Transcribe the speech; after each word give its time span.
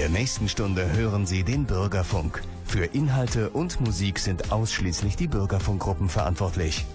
der 0.00 0.08
nächsten 0.08 0.48
Stunde 0.48 0.90
hören 0.96 1.26
Sie 1.26 1.44
den 1.44 1.66
Bürgerfunk. 1.66 2.42
Für 2.64 2.86
Inhalte 2.86 3.50
und 3.50 3.82
Musik 3.82 4.18
sind 4.18 4.50
ausschließlich 4.50 5.14
die 5.14 5.26
Bürgerfunkgruppen 5.26 6.08
verantwortlich. 6.08 6.86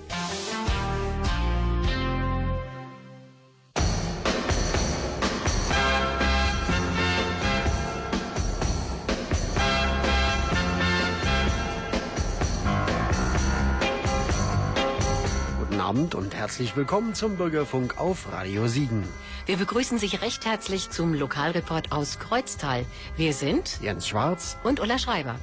Guten 15.59 15.79
Abend 15.79 16.15
und 16.15 16.33
herzlich 16.33 16.75
willkommen 16.75 17.13
zum 17.13 17.35
Bürgerfunk 17.35 17.99
auf 17.99 18.31
Radio 18.31 18.67
Siegen. 18.67 19.03
Wir 19.45 19.57
begrüßen 19.57 19.99
Sie 19.99 20.07
recht 20.07 20.43
herzlich 20.45 20.89
zum 20.89 21.13
Lokalreport 21.13 21.91
aus 21.91 22.17
Kreuztal. 22.17 22.83
Wir 23.15 23.31
sind 23.31 23.79
Jens 23.79 24.07
Schwarz 24.07 24.57
und 24.63 24.79
Ulla 24.79 24.97
Schreiber. 24.97 25.35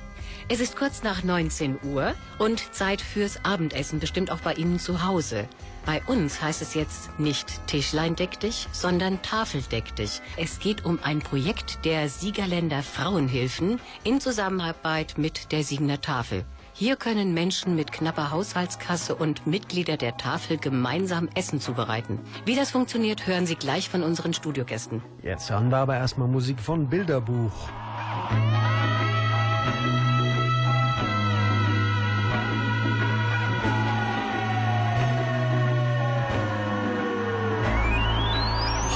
Es 0.48 0.58
ist 0.58 0.74
kurz 0.74 1.04
nach 1.04 1.22
19 1.22 1.78
Uhr 1.84 2.14
und 2.38 2.74
Zeit 2.74 3.00
fürs 3.00 3.44
Abendessen, 3.44 4.00
bestimmt 4.00 4.32
auch 4.32 4.40
bei 4.40 4.54
Ihnen 4.54 4.80
zu 4.80 5.04
Hause. 5.04 5.48
Bei 5.86 6.02
uns 6.06 6.42
heißt 6.42 6.62
es 6.62 6.74
jetzt 6.74 7.16
nicht 7.20 7.64
Tischlein 7.68 8.16
deck 8.16 8.40
dich, 8.40 8.66
sondern 8.72 9.22
Tafel 9.22 9.62
deck 9.62 9.94
dich. 9.94 10.20
Es 10.36 10.58
geht 10.58 10.84
um 10.84 10.98
ein 11.04 11.20
Projekt 11.20 11.84
der 11.84 12.08
Siegerländer 12.08 12.82
Frauenhilfen 12.82 13.80
in 14.02 14.20
Zusammenarbeit 14.20 15.16
mit 15.16 15.52
der 15.52 15.62
Siegener 15.62 16.00
Tafel. 16.00 16.44
Hier 16.82 16.96
können 16.96 17.32
Menschen 17.32 17.76
mit 17.76 17.92
knapper 17.92 18.32
Haushaltskasse 18.32 19.14
und 19.14 19.46
Mitglieder 19.46 19.96
der 19.96 20.16
Tafel 20.16 20.58
gemeinsam 20.58 21.28
Essen 21.36 21.60
zubereiten. 21.60 22.18
Wie 22.44 22.56
das 22.56 22.72
funktioniert, 22.72 23.24
hören 23.28 23.46
Sie 23.46 23.54
gleich 23.54 23.88
von 23.88 24.02
unseren 24.02 24.34
Studiogästen. 24.34 25.00
Jetzt 25.22 25.48
hören 25.48 25.70
wir 25.70 25.76
aber 25.76 25.94
erstmal 25.94 26.26
Musik 26.26 26.58
von 26.58 26.88
Bilderbuch. 26.88 27.52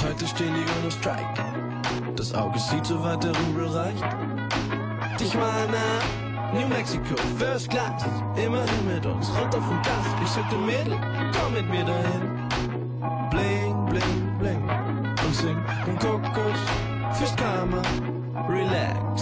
Heute 0.03 0.27
stehen 0.27 0.55
die 0.57 0.83
ohne 0.83 0.91
Strike. 0.91 1.45
Das 2.17 2.35
Auge 2.35 2.59
sieht, 2.59 2.85
so 2.85 3.01
weit 3.01 3.23
der 3.23 3.31
Rubel 3.31 3.69
reicht. 3.69 4.05
Ich 5.21 5.35
meine, 5.35 6.26
New 6.53 6.67
Mexico, 6.69 7.17
First 7.39 7.71
Class, 7.71 8.05
immerhin 8.37 8.87
mit 8.87 9.05
uns, 9.05 9.29
runter 9.31 9.61
vom 9.61 9.81
Gas. 9.83 10.07
Ich 10.23 10.29
sag 10.31 10.49
dem 10.51 10.65
Mädel, 10.67 10.99
komm 11.33 11.55
mit 11.55 11.69
mir 11.69 11.85
dahin. 11.85 12.49
Bling, 13.31 13.87
bling, 13.87 14.39
bling. 14.39 14.63
Und 15.27 15.35
sing 15.35 15.57
und 15.87 15.99
Kokos 16.01 16.61
fürs 17.13 17.35
Karma. 17.37 17.83
Relax 18.49 19.16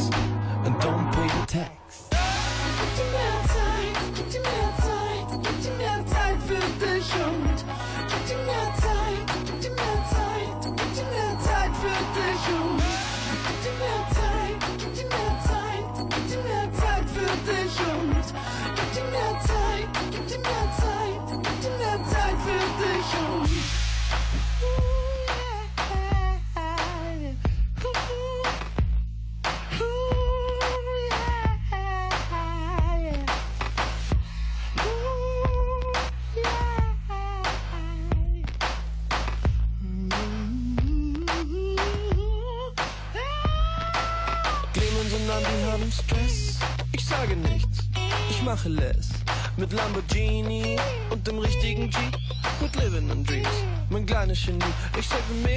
mein 54.47 54.59
kleines 54.59 55.54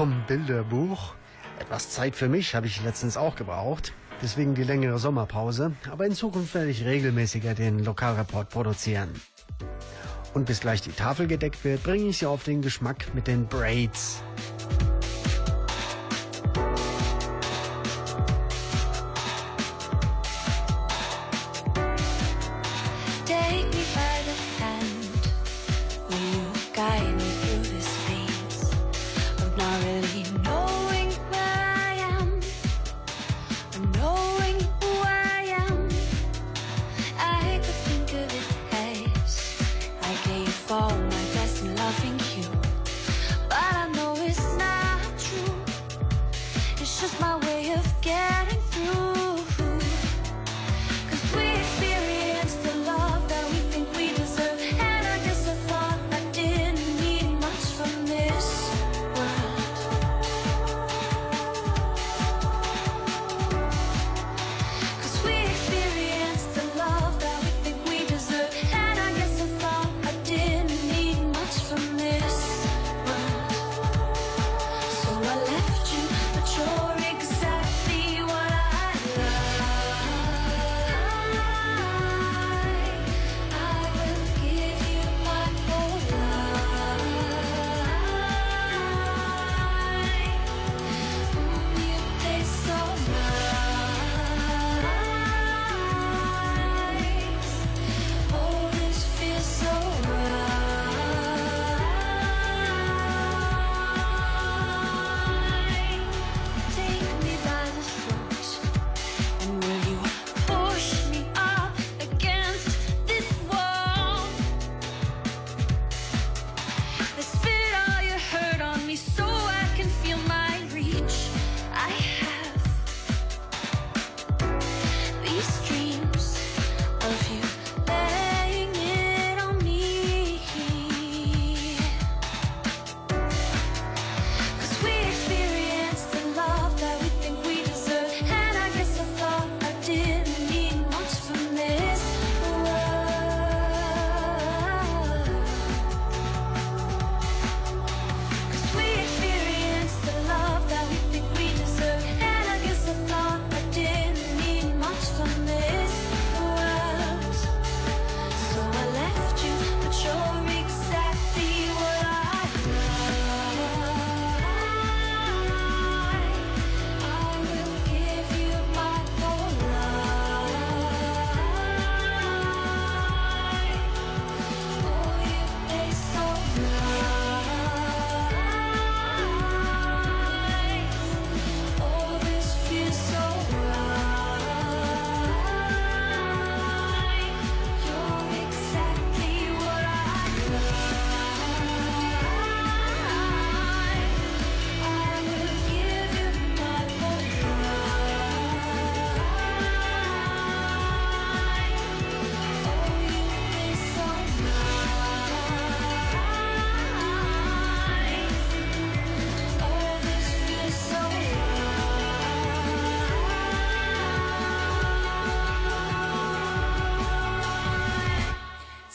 vom 0.00 0.24
Bilderbuch. 0.26 1.12
Etwas 1.58 1.90
Zeit 1.90 2.16
für 2.16 2.30
mich 2.30 2.54
habe 2.54 2.66
ich 2.66 2.82
letztens 2.82 3.18
auch 3.18 3.36
gebraucht. 3.36 3.92
Deswegen 4.22 4.54
die 4.54 4.62
längere 4.62 4.98
Sommerpause. 4.98 5.72
Aber 5.90 6.06
in 6.06 6.14
Zukunft 6.14 6.54
werde 6.54 6.70
ich 6.70 6.86
regelmäßiger 6.86 7.52
den 7.52 7.84
Lokalreport 7.84 8.48
produzieren. 8.48 9.10
Und 10.32 10.46
bis 10.46 10.60
gleich 10.60 10.80
die 10.80 10.92
Tafel 10.92 11.26
gedeckt 11.26 11.62
wird, 11.66 11.82
bringe 11.82 12.08
ich 12.08 12.16
sie 12.16 12.24
auf 12.24 12.44
den 12.44 12.62
Geschmack 12.62 13.14
mit 13.14 13.26
den 13.26 13.46
Braids. 13.46 14.22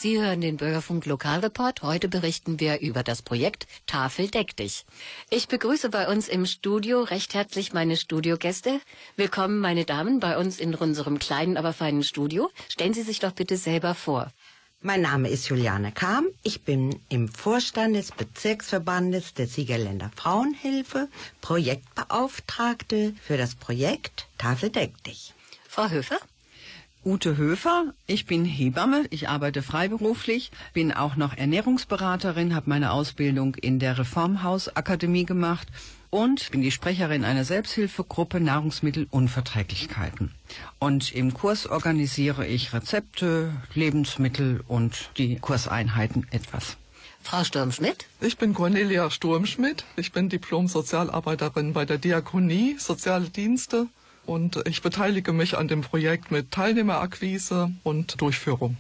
Sie 0.06 0.22
hören 0.22 0.40
den 0.40 0.58
Bürgerfunk 0.58 1.08
Lokalreport. 1.08 1.82
Heute 1.82 2.08
berichten 2.08 2.60
wir 2.60 2.80
über 2.80 3.02
das 3.02 3.24
Projekt 3.24 3.66
Tafel 3.88 4.30
deck 4.30 4.56
dich. 4.56 4.86
Ich 5.32 5.48
begrüße 5.48 5.90
bei 5.90 6.08
uns 6.08 6.28
im 6.28 6.46
Studio 6.46 7.02
recht 7.02 7.34
herzlich 7.34 7.74
meine 7.74 7.98
Studiogäste. 7.98 8.82
Willkommen, 9.16 9.58
meine 9.58 9.84
Damen, 9.84 10.20
bei 10.20 10.38
uns 10.38 10.60
in 10.60 10.76
unserem 10.76 11.18
kleinen, 11.18 11.58
aber 11.58 11.74
feinen 11.74 12.04
Studio. 12.04 12.52
Stellen 12.70 12.94
Sie 12.94 13.02
sich 13.02 13.18
doch 13.18 13.32
bitte 13.32 13.58
selber 13.58 13.96
vor. 13.96 14.32
Mein 14.80 15.02
Name 15.02 15.28
ist 15.28 15.50
Juliane 15.50 15.92
Kam. 15.92 16.28
Ich 16.44 16.62
bin 16.62 17.00
im 17.10 17.28
Vorstand 17.28 17.96
des 17.96 18.12
Bezirksverbandes 18.12 19.34
der 19.34 19.48
Siegerländer 19.48 20.12
Frauenhilfe, 20.16 21.10
Projektbeauftragte 21.42 23.16
für 23.24 23.38
das 23.38 23.56
Projekt 23.56 24.28
Tafel 24.38 24.70
deck 24.70 25.04
dich. 25.04 25.34
Frau 25.68 25.90
Höfer? 25.90 26.20
Ute 27.06 27.38
Höfer, 27.38 27.94
ich 28.08 28.26
bin 28.26 28.46
Hebamme, 28.46 29.06
ich 29.12 29.30
arbeite 29.30 29.62
freiberuflich, 29.62 30.50
bin 30.74 30.92
auch 30.92 31.16
noch 31.16 31.38
Ernährungsberaterin, 31.38 32.56
habe 32.56 32.68
meine 32.68 32.92
Ausbildung 32.92 33.54
in 33.54 33.78
der 33.78 34.00
Reformhausakademie 34.00 35.26
gemacht 35.26 35.68
und 36.10 36.50
bin 36.50 36.64
die 36.64 36.72
Sprecherin 36.72 37.24
einer 37.24 37.44
Selbsthilfegruppe 37.44 38.40
Nahrungsmittelunverträglichkeiten. 38.40 40.32
Und 40.80 41.14
im 41.14 41.36
Kurs 41.36 41.68
organisiere 41.68 42.48
ich 42.48 42.74
Rezepte, 42.74 43.52
Lebensmittel 43.76 44.64
und 44.68 45.12
die 45.18 45.36
Kurseinheiten 45.36 46.26
etwas. 46.32 46.76
Frau 47.22 47.44
Sturmschmidt? 47.44 48.08
Ich 48.20 48.40
bin 48.40 48.56
Cornelia 48.56 49.12
Sturmschmidt. 49.12 49.86
Ich 49.96 50.12
bin 50.12 50.30
Diplom-Sozialarbeiterin 50.30 51.74
bei 51.74 51.86
der 51.86 52.00
Diakonie 52.00 52.78
Soziale 52.80 53.30
Dienste 53.30 53.90
und 54.26 54.62
ich 54.68 54.82
beteilige 54.82 55.34
mich 55.34 55.58
an 55.58 55.68
dem 55.68 55.82
Projekt 55.82 56.32
mit 56.32 56.52
Teilnehmerakquise 56.52 57.72
und 57.84 58.20
Durchführung. 58.22 58.78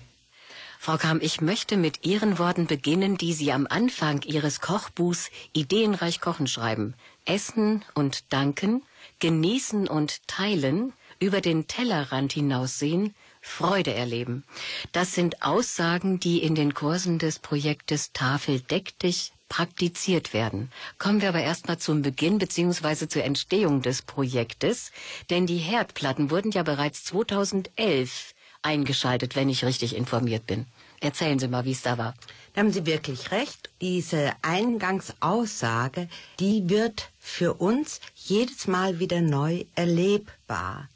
Frau 0.80 0.98
Kam, 0.98 1.20
ich 1.22 1.42
möchte 1.42 1.78
mit 1.78 2.06
Ihren 2.06 2.38
Worten 2.38 2.68
beginnen, 2.68 3.18
die 3.18 3.34
Sie 3.34 3.52
am 3.52 3.66
Anfang 3.68 4.22
Ihres 4.22 4.62
Kochbuchs 4.62 5.32
Ideenreich 5.54 6.22
Kochen 6.22 6.48
schreiben. 6.48 6.94
Essen 7.26 7.84
und 7.96 8.32
danken, 8.32 8.84
genießen 9.20 9.88
und 9.88 10.28
teilen, 10.28 10.94
über 11.20 11.42
den 11.42 11.68
Tellerrand 11.68 12.34
hinaussehen, 12.34 13.16
Freude 13.42 13.94
erleben. 13.94 14.44
Das 14.92 15.14
sind 15.14 15.42
Aussagen, 15.44 16.20
die 16.20 16.44
in 16.44 16.56
den 16.56 16.74
Kursen 16.74 17.20
des 17.20 17.40
Projektes 17.40 18.12
Tafel 18.12 18.60
deck 18.60 18.98
dich 19.00 19.32
praktiziert 19.50 20.34
werden. 20.34 20.72
Kommen 20.98 21.22
wir 21.22 21.30
aber 21.30 21.42
erstmal 21.42 21.78
zum 21.78 22.02
Beginn 22.02 22.38
bzw. 22.38 23.08
zur 23.08 23.24
Entstehung 23.24 23.82
des 23.82 24.02
Projektes, 24.02 24.92
denn 25.30 25.46
die 25.46 25.58
Herdplatten 25.58 26.32
wurden 26.32 26.52
ja 26.52 26.64
bereits 26.64 27.04
2011 27.06 28.34
eingeschaltet, 28.62 29.36
wenn 29.36 29.50
ich 29.50 29.64
richtig 29.64 29.96
informiert 29.96 30.48
bin. 30.48 30.66
Erzählen 31.00 31.38
Sie 31.38 31.48
mal, 31.48 31.66
wie 31.66 31.72
es 31.72 31.84
da 31.84 31.98
war. 31.98 32.16
Da 32.54 32.62
haben 32.62 32.72
Sie 32.72 32.86
wirklich 32.86 33.32
recht. 33.32 33.70
Diese 33.82 34.34
Eingangsaussage, 34.42 36.10
die 36.40 36.68
wird 36.70 37.10
für 37.20 37.54
uns 37.54 38.00
jedes 38.16 38.68
Mal 38.68 39.00
wieder 39.00 39.22
neu 39.22 39.66
erlebbar. 39.76 40.90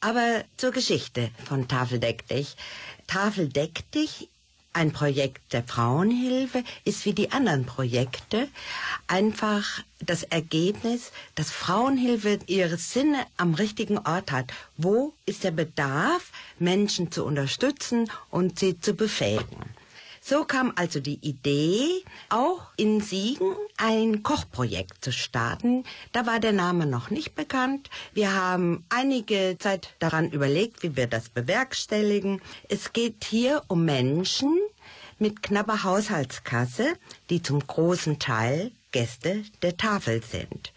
Aber 0.00 0.42
zur 0.56 0.72
Geschichte 0.72 1.30
von 1.44 1.68
Tafel 1.68 2.00
deck 2.00 2.26
dich. 2.26 2.56
Tafel 3.06 3.48
deck 3.48 3.88
dich 3.92 4.28
ein 4.72 4.92
Projekt 4.92 5.52
der 5.52 5.62
Frauenhilfe 5.62 6.64
ist 6.84 7.04
wie 7.04 7.12
die 7.12 7.32
anderen 7.32 7.66
Projekte 7.66 8.48
einfach 9.06 9.82
das 10.00 10.22
Ergebnis, 10.22 11.12
dass 11.34 11.50
Frauenhilfe 11.50 12.38
ihre 12.46 12.76
Sinne 12.78 13.26
am 13.36 13.54
richtigen 13.54 13.98
Ort 13.98 14.32
hat. 14.32 14.52
Wo 14.76 15.12
ist 15.26 15.44
der 15.44 15.50
Bedarf, 15.50 16.32
Menschen 16.58 17.12
zu 17.12 17.24
unterstützen 17.24 18.10
und 18.30 18.58
sie 18.58 18.80
zu 18.80 18.94
befähigen? 18.94 19.74
So 20.24 20.44
kam 20.44 20.72
also 20.76 21.00
die 21.00 21.18
Idee, 21.20 22.04
auch 22.28 22.70
in 22.76 23.00
Siegen 23.00 23.56
ein 23.76 24.22
Kochprojekt 24.22 25.04
zu 25.04 25.10
starten. 25.10 25.82
Da 26.12 26.26
war 26.26 26.38
der 26.38 26.52
Name 26.52 26.86
noch 26.86 27.10
nicht 27.10 27.34
bekannt. 27.34 27.90
Wir 28.14 28.32
haben 28.32 28.84
einige 28.88 29.56
Zeit 29.58 29.94
daran 29.98 30.30
überlegt, 30.30 30.84
wie 30.84 30.94
wir 30.94 31.08
das 31.08 31.28
bewerkstelligen. 31.28 32.40
Es 32.68 32.92
geht 32.92 33.24
hier 33.24 33.64
um 33.66 33.84
Menschen 33.84 34.56
mit 35.18 35.42
knapper 35.42 35.82
Haushaltskasse, 35.82 36.94
die 37.28 37.42
zum 37.42 37.58
großen 37.66 38.20
Teil 38.20 38.70
Gäste 38.92 39.42
der 39.62 39.76
Tafel 39.76 40.22
sind. 40.22 40.72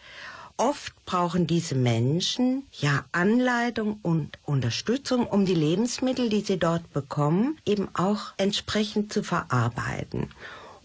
Oft 0.58 0.94
brauchen 1.06 1.48
diese 1.48 1.76
Menschen 1.76 2.64
ja 2.72 3.04
Anleitung 3.12 4.00
und 4.04 4.40
Unterstützung, 4.46 5.28
um 5.28 5.46
die 5.46 5.54
Lebensmittel, 5.56 6.30
die 6.30 6.42
sie 6.42 6.58
dort 6.58 6.94
bekommen, 6.94 7.58
eben 7.66 7.90
auch 7.94 8.34
entsprechend 8.38 9.12
zu 9.12 9.22
verarbeiten. 9.22 10.30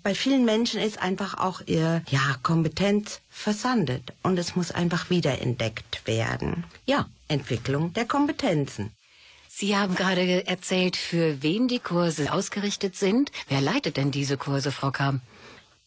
Bei 0.02 0.14
vielen 0.14 0.44
Menschen 0.44 0.80
ist 0.80 1.00
einfach 1.00 1.38
auch 1.38 1.60
ihr 1.66 2.02
ja, 2.08 2.36
Kompetenz 2.42 3.20
versandet 3.28 4.12
und 4.22 4.38
es 4.38 4.56
muss 4.56 4.72
einfach 4.72 5.10
wiederentdeckt 5.10 6.06
werden. 6.06 6.64
Ja, 6.86 7.06
Entwicklung 7.28 7.92
der 7.92 8.06
Kompetenzen. 8.06 8.90
Sie 9.48 9.76
haben 9.76 9.94
gerade 9.94 10.46
erzählt, 10.46 10.96
für 10.96 11.42
wen 11.42 11.68
die 11.68 11.80
Kurse 11.80 12.32
ausgerichtet 12.32 12.96
sind. 12.96 13.30
Wer 13.48 13.60
leitet 13.60 13.98
denn 13.98 14.10
diese 14.10 14.38
Kurse, 14.38 14.72
Frau 14.72 14.90
Kamm? 14.90 15.20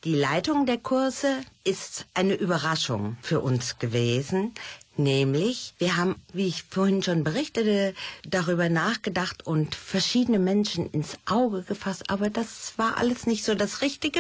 Die 0.04 0.16
Leitung 0.16 0.66
der 0.66 0.80
Kurse 0.80 1.38
ist 1.64 2.08
eine 2.14 2.34
Überraschung 2.34 3.16
für 3.22 3.40
uns 3.40 3.80
gewesen. 3.80 4.54
Nämlich, 4.98 5.76
wir 5.78 5.96
haben, 5.96 6.16
wie 6.34 6.48
ich 6.48 6.64
vorhin 6.64 7.02
schon 7.02 7.24
berichtete, 7.24 7.94
darüber 8.28 8.68
nachgedacht 8.68 9.48
und 9.48 9.76
verschiedene 9.76 10.40
Menschen 10.40 10.90
ins 10.92 11.18
Auge 11.26 11.64
gefasst, 11.64 12.10
aber 12.10 12.30
das 12.30 12.74
war 12.76 12.98
alles 12.98 13.28
nicht 13.28 13.46
so 13.46 13.56
das 13.56 13.82
Richtige. 13.82 14.20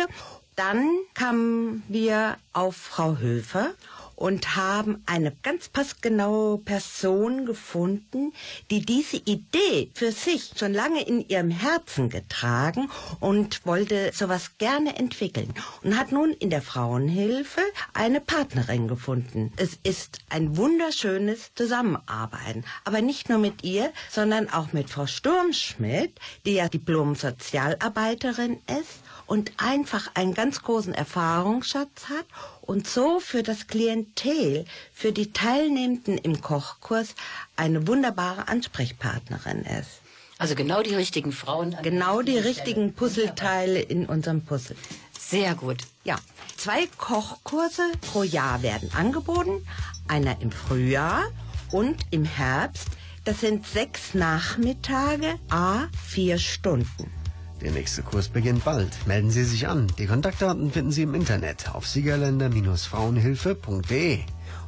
Dann 0.56 0.88
kamen 1.16 1.84
wir 1.90 2.38
auf 2.54 2.78
Frau 2.78 3.18
Höfer 3.18 3.72
und 4.16 4.56
haben 4.56 5.04
eine 5.06 5.32
ganz 5.44 5.70
passgenaue 5.70 6.58
Person 6.60 7.46
gefunden, 7.46 8.34
die 8.70 8.82
diese 8.82 9.18
Idee 9.18 9.90
für 9.94 10.12
sich 10.12 10.52
schon 10.58 10.74
lange 10.74 11.04
in 11.04 11.28
ihrem 11.28 11.50
Herzen 11.50 12.10
getragen 12.10 12.90
und 13.20 13.66
wollte 13.66 14.12
sowas 14.14 14.58
gerne 14.58 14.96
entwickeln 14.98 15.54
und 15.84 15.98
hat 15.98 16.12
nun 16.12 16.32
in 16.32 16.50
der 16.50 16.62
Frauenhilfe 16.62 17.62
eine 17.94 18.22
Partnerin 18.22 18.88
gefunden. 18.88 19.52
Es 19.58 19.78
ist 19.84 20.20
ein 20.30 20.58
wunderschönes 20.58 21.54
Zusammenarbeiten, 21.56 22.64
aber 22.86 23.02
nicht 23.02 23.30
nur 23.30 23.40
mit 23.40 23.64
ihr, 23.64 23.92
sondern 24.10 24.50
auch 24.50 24.74
mit 24.74 24.90
Frau 24.90 25.08
Sturmschmidt, 25.08 26.20
die 26.46 26.54
ja 26.54 26.70
Diplom-Sozialarbeiterin 26.70 28.60
ist 28.68 29.04
und 29.26 29.52
einfach 29.58 30.12
einen 30.16 30.34
ganz 30.34 30.62
großen 30.62 30.94
Erfahrungsschatz 30.94 32.10
hat 32.10 32.26
und 32.66 32.88
so 32.88 33.20
für 33.20 33.44
das 33.44 33.68
Klientel, 33.68 34.66
für 34.94 35.12
die 35.12 35.32
Teilnehmenden 35.34 36.18
im 36.18 36.42
Kochkurs 36.42 37.16
eine 37.56 37.88
wunderbare 37.88 38.48
Ansprechpartnerin 38.48 39.64
ist. 39.64 40.02
Also 40.38 40.56
genau 40.56 40.82
die 40.82 40.96
richtigen 40.96 41.32
Frauen. 41.32 41.78
Genau 41.84 42.22
die 42.22 42.38
richtigen 42.38 42.94
Puzzleteile 42.94 43.80
in 43.80 44.06
unserem 44.06 44.42
Puzzle. 44.42 44.76
Sehr 45.18 45.56
gut. 45.56 45.84
Ja, 46.04 46.18
zwei 46.58 46.88
Kochkurse 46.98 47.84
pro 48.02 48.24
Jahr 48.24 48.62
werden 48.62 48.92
angeboten. 48.94 49.66
Einer 50.08 50.42
im 50.42 50.52
Frühjahr 50.52 51.24
und 51.72 51.98
im 52.12 52.26
Herbst. 52.26 52.88
Das 53.26 53.40
sind 53.40 53.66
sechs 53.66 54.14
Nachmittage, 54.14 55.40
a 55.50 55.88
vier 56.06 56.38
Stunden. 56.38 57.23
Der 57.64 57.72
nächste 57.72 58.04
Kurs 58.04 58.28
beginnt 58.28 58.66
bald. 58.66 58.92
Melden 59.08 59.32
Sie 59.32 59.46
sich 59.46 59.68
an. 59.68 59.88
Die 59.98 60.06
Kontaktdaten 60.06 60.70
finden 60.70 60.92
Sie 60.92 61.02
im 61.04 61.16
Internet 61.16 61.74
auf 61.74 61.88
siegerländer-frauenhilfe.de. 61.88 64.20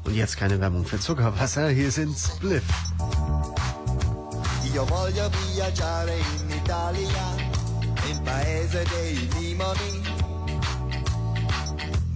Und 0.06 0.16
jetzt 0.16 0.38
keine 0.38 0.62
Werbung 0.62 0.86
für 0.86 1.00
Zuckerwasser. 1.00 1.70
Hier 1.70 1.92
sind 1.92 2.18
Spliff. 2.18 2.64
Io 4.74 4.86
voglio 4.86 5.30
viaggiare 5.54 6.12
in 6.12 6.50
Italia, 6.52 7.36
il 8.10 8.20
paese 8.22 8.84
dei 8.90 9.30
limoni. 9.40 10.02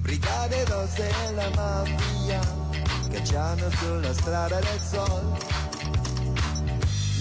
Brigate 0.01 0.65
rosse 0.65 1.07
e 1.07 1.31
la 1.35 1.49
mafia, 1.55 2.41
cacciano 3.11 3.69
sulla 3.79 4.13
strada 4.13 4.59
del 4.59 4.79
sol. 4.81 5.37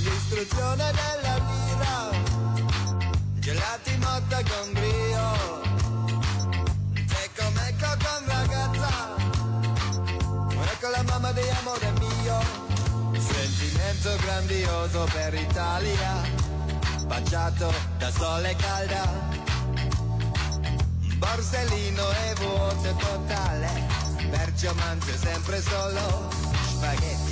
L'istruzione 0.02 0.90
della 0.90 1.36
lira, 1.36 2.10
gelati 3.58 3.96
motta 3.98 4.40
con 4.50 4.72
brio. 4.72 5.26
Secco 7.06 7.50
mecco 7.50 7.90
con 8.04 8.22
ragazza, 8.26 9.16
ecco 10.72 10.88
la 10.90 11.02
mamma 11.02 11.32
di 11.32 11.40
mio. 12.00 12.40
Sentimento 13.18 14.16
grandioso 14.22 15.06
per 15.12 15.34
Italia, 15.34 16.22
baciato 17.06 17.72
da 17.98 18.10
sole 18.10 18.54
calda. 18.56 19.36
Borsellino 21.16 22.10
e 22.10 22.34
vuoto 22.36 22.94
totale, 22.94 23.86
perciò 24.30 24.72
mangio 24.74 25.16
sempre 25.16 25.60
solo 25.60 26.30
spaghetti. 26.62 27.27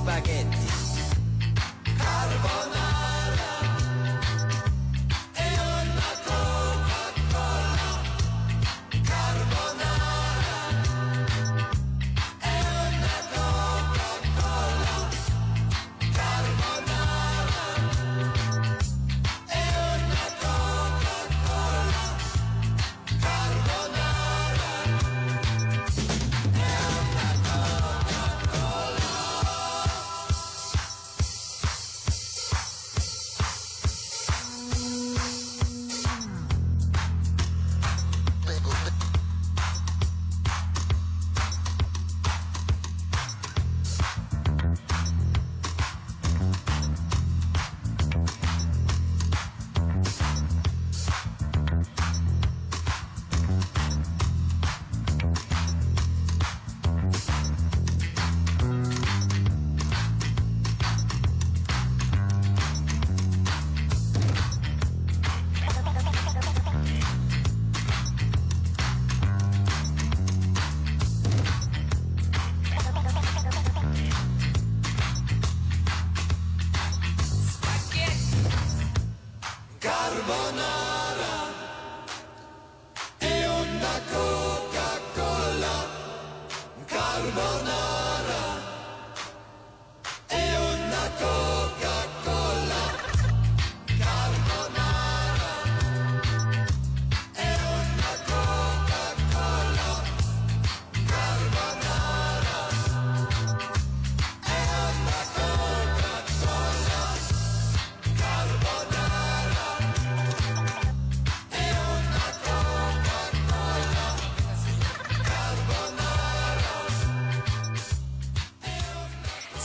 Spaghetti. 0.00 0.69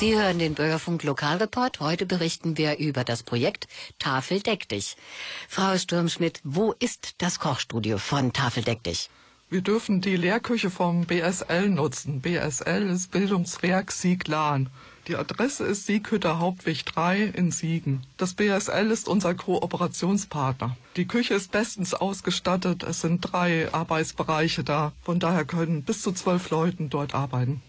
Sie 0.06 0.16
hören 0.16 0.38
den 0.38 0.54
Bürgerfunk 0.54 1.02
Lokalreport. 1.02 1.80
Heute 1.80 2.06
berichten 2.06 2.60
wir 2.60 2.78
über 2.78 3.04
das 3.04 3.24
Projekt 3.24 3.68
Tafel 3.98 4.40
deck 4.40 4.70
dich. 4.70 4.98
Frau 5.50 5.76
Sturmschmidt, 5.80 6.42
wo 6.44 6.74
ist 6.74 7.16
das 7.18 7.40
Kochstudio 7.40 7.98
von 7.98 8.32
Tafel 8.32 8.62
deck 8.62 8.84
dich? 8.84 9.10
Wir 9.50 9.62
dürfen 9.62 10.02
die 10.02 10.16
Lehrküche 10.16 10.70
vom 10.70 11.08
BSL 11.08 11.70
nutzen. 11.70 12.22
BSL 12.22 12.88
ist 12.88 13.10
Bildungswerk 13.10 13.92
Sieglan. 13.92 14.70
Die 15.08 15.16
Adresse 15.16 15.64
ist 15.64 15.88
Sieghütter 15.88 16.38
Hauptweg 16.38 16.86
3 16.86 17.24
in 17.24 17.50
Siegen. 17.50 18.06
Das 18.18 18.36
BSL 18.36 18.92
ist 18.92 19.08
unser 19.08 19.34
Kooperationspartner. 19.34 20.78
Die 20.98 21.08
Küche 21.08 21.34
ist 21.34 21.52
bestens 21.52 21.96
ausgestattet. 21.96 22.84
Es 22.84 23.02
sind 23.02 23.22
drei 23.22 23.74
Arbeitsbereiche 23.74 24.64
da. 24.64 24.92
Von 25.02 25.20
daher 25.20 25.46
können 25.46 25.82
bis 25.82 26.04
zu 26.04 26.12
zwölf 26.12 26.52
Leuten 26.52 26.92
dort 26.92 27.16
arbeiten. 27.16 27.64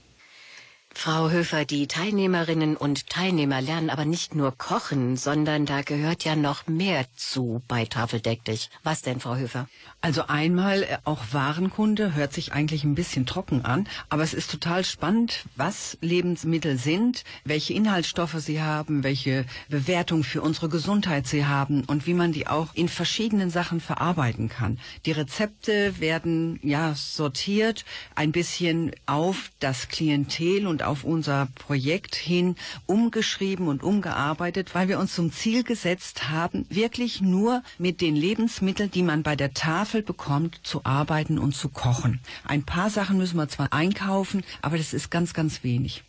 Frau 0.99 1.31
Höfer, 1.31 1.67
die 1.67 1.87
Teilnehmerinnen 1.87 2.75
und 2.75 3.11
Teilnehmer 3.11 3.61
lernen 3.61 3.91
aber 3.91 4.07
nicht 4.07 4.35
nur 4.35 4.57
kochen, 4.57 5.17
sondern 5.17 5.67
da 5.67 5.83
gehört 5.83 6.25
ja 6.25 6.35
noch 6.35 6.67
mehr 6.67 7.05
zu 7.15 7.63
bei 7.69 7.85
Tafel 7.85 8.21
deck 8.21 8.45
dich. 8.45 8.71
Was 8.83 9.03
denn, 9.03 9.21
Frau 9.21 9.37
Höfer? 9.37 9.69
Also 10.01 10.27
einmal 10.27 10.83
äh, 10.83 10.99
auch 11.05 11.23
Warenkunde 11.33 12.15
hört 12.15 12.33
sich 12.33 12.55
eigentlich 12.55 12.83
ein 12.83 12.95
bisschen 12.95 13.27
trocken 13.27 13.65
an, 13.65 13.87
aber 14.09 14.23
es 14.23 14.35
ist 14.35 14.51
total 14.51 14.85
spannend, 14.85 15.45
was 15.55 15.99
Lebensmittel 16.01 16.79
sind, 16.79 17.25
welche 17.45 17.75
Inhaltsstoffe 17.75 18.37
sie 18.39 18.63
haben, 18.63 19.05
welche 19.05 19.45
Bewertung 19.69 20.25
für 20.25 20.41
unsere 20.41 20.71
Gesundheit 20.71 21.27
sie 21.27 21.45
haben 21.45 21.85
und 21.85 22.07
wie 22.07 22.15
man 22.15 22.33
die 22.33 22.47
auch 22.47 22.75
in 22.75 22.89
verschiedenen 22.89 23.51
Sachen 23.51 23.81
verarbeiten 23.81 24.49
kann. 24.49 24.81
Die 25.05 25.13
Rezepte 25.13 26.01
werden 26.01 26.59
ja 26.63 26.95
sortiert 26.95 27.85
ein 28.15 28.33
bisschen 28.33 28.93
auf 29.05 29.51
das 29.61 29.89
Klientel 29.89 30.67
und 30.67 30.86
auf 30.87 31.05
unser 31.05 31.49
Projekt 31.55 32.15
hin 32.15 32.57
umgeschrieben 32.87 33.69
und 33.69 33.83
umgearbeitet, 33.83 34.75
weil 34.75 34.89
wir 34.89 34.99
uns 34.99 35.15
zum 35.15 35.33
Ziel 35.33 35.63
gesetzt 35.63 36.29
haben, 36.31 36.67
wirklich 36.69 37.21
nur 37.21 37.63
mit 37.79 38.01
den 38.01 38.17
Lebensmitteln, 38.17 38.91
die 38.91 39.03
man 39.03 39.23
bei 39.23 39.37
der 39.37 39.55
Tafel 39.55 40.03
bekommt, 40.03 40.61
zu 40.63 40.85
arbeiten 40.85 41.39
und 41.39 41.55
zu 41.55 41.69
kochen. 41.69 42.21
Ein 42.45 42.65
paar 42.65 42.91
Sachen 42.91 43.19
müssen 43.19 43.37
wir 43.37 43.49
zwar 43.49 43.73
einkaufen, 43.73 44.45
aber 44.63 44.79
das 44.79 44.93
ist 44.93 45.11
ganz, 45.11 45.35
ganz 45.35 45.63
wenig. 45.63 46.03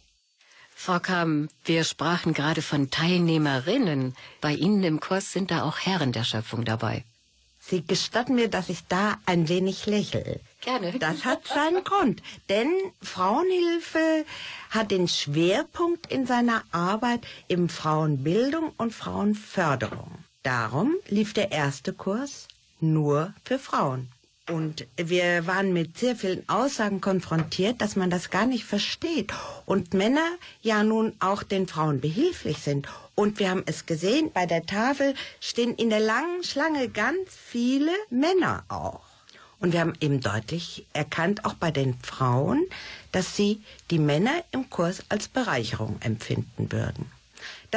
Frau 0.80 1.00
Kamm, 1.00 1.50
wir 1.66 1.84
sprachen 1.84 2.36
gerade 2.36 2.62
von 2.62 2.92
Teilnehmerinnen. 2.92 4.16
Bei 4.42 4.54
Ihnen 4.54 4.84
im 4.84 5.00
Kurs 5.00 5.34
sind 5.34 5.50
da 5.50 5.64
auch 5.64 5.80
Herren 5.80 6.12
der 6.12 6.24
Schöpfung 6.24 6.66
dabei. 6.66 7.04
Sie 7.70 7.86
gestatten 7.86 8.36
mir, 8.36 8.48
dass 8.48 8.70
ich 8.70 8.88
da 8.88 9.18
ein 9.26 9.50
wenig 9.50 9.86
lächle. 9.88 10.40
Gerne. 10.62 10.94
Das 11.00 11.26
hat 11.26 11.46
seinen 11.48 11.84
Grund, 11.84 12.22
denn 12.50 12.72
Frauenhilfe 13.02 14.26
hat 14.70 14.92
den 14.92 15.08
Schwerpunkt 15.08 16.12
in 16.12 16.26
seiner 16.26 16.64
Arbeit 16.72 17.22
im 17.48 17.68
Frauenbildung 17.68 18.72
und 18.78 18.94
Frauenförderung. 18.94 20.12
Darum 20.44 20.96
lief 21.08 21.34
der 21.34 21.52
erste 21.52 21.92
Kurs 21.92 22.48
nur 22.80 23.34
für 23.44 23.60
Frauen. 23.60 24.08
Und 24.50 24.88
wir 24.96 25.46
waren 25.46 25.74
mit 25.74 25.98
sehr 25.98 26.16
vielen 26.16 26.48
Aussagen 26.48 27.02
konfrontiert, 27.02 27.82
dass 27.82 27.98
man 27.98 28.10
das 28.10 28.30
gar 28.30 28.46
nicht 28.46 28.64
versteht. 28.64 29.34
Und 29.66 29.94
Männer 29.94 30.26
ja 30.62 30.84
nun 30.84 31.14
auch 31.20 31.44
den 31.44 31.68
Frauen 31.68 32.00
behilflich 32.00 32.60
sind. 32.60 32.88
Und 33.20 33.40
wir 33.40 33.50
haben 33.50 33.64
es 33.66 33.88
gesehen, 33.88 34.30
bei 34.32 34.46
der 34.46 34.68
Tafel 34.68 35.16
stehen 35.42 35.74
in 35.74 35.90
der 35.90 36.00
langen 36.00 36.44
Schlange 36.44 36.88
ganz 36.88 37.18
viele 37.36 37.92
Männer 38.12 38.64
auch. 38.70 39.02
Und 39.60 39.74
wir 39.74 39.80
haben 39.80 39.96
eben 40.02 40.22
deutlich 40.22 40.86
erkannt, 40.94 41.44
auch 41.44 41.56
bei 41.56 41.72
den 41.72 41.98
Frauen, 42.04 42.64
dass 43.12 43.36
sie 43.36 43.64
die 43.90 43.98
Männer 43.98 44.44
im 44.52 44.70
Kurs 44.70 45.04
als 45.10 45.28
Bereicherung 45.30 45.98
empfinden 46.02 46.72
würden. 46.72 47.12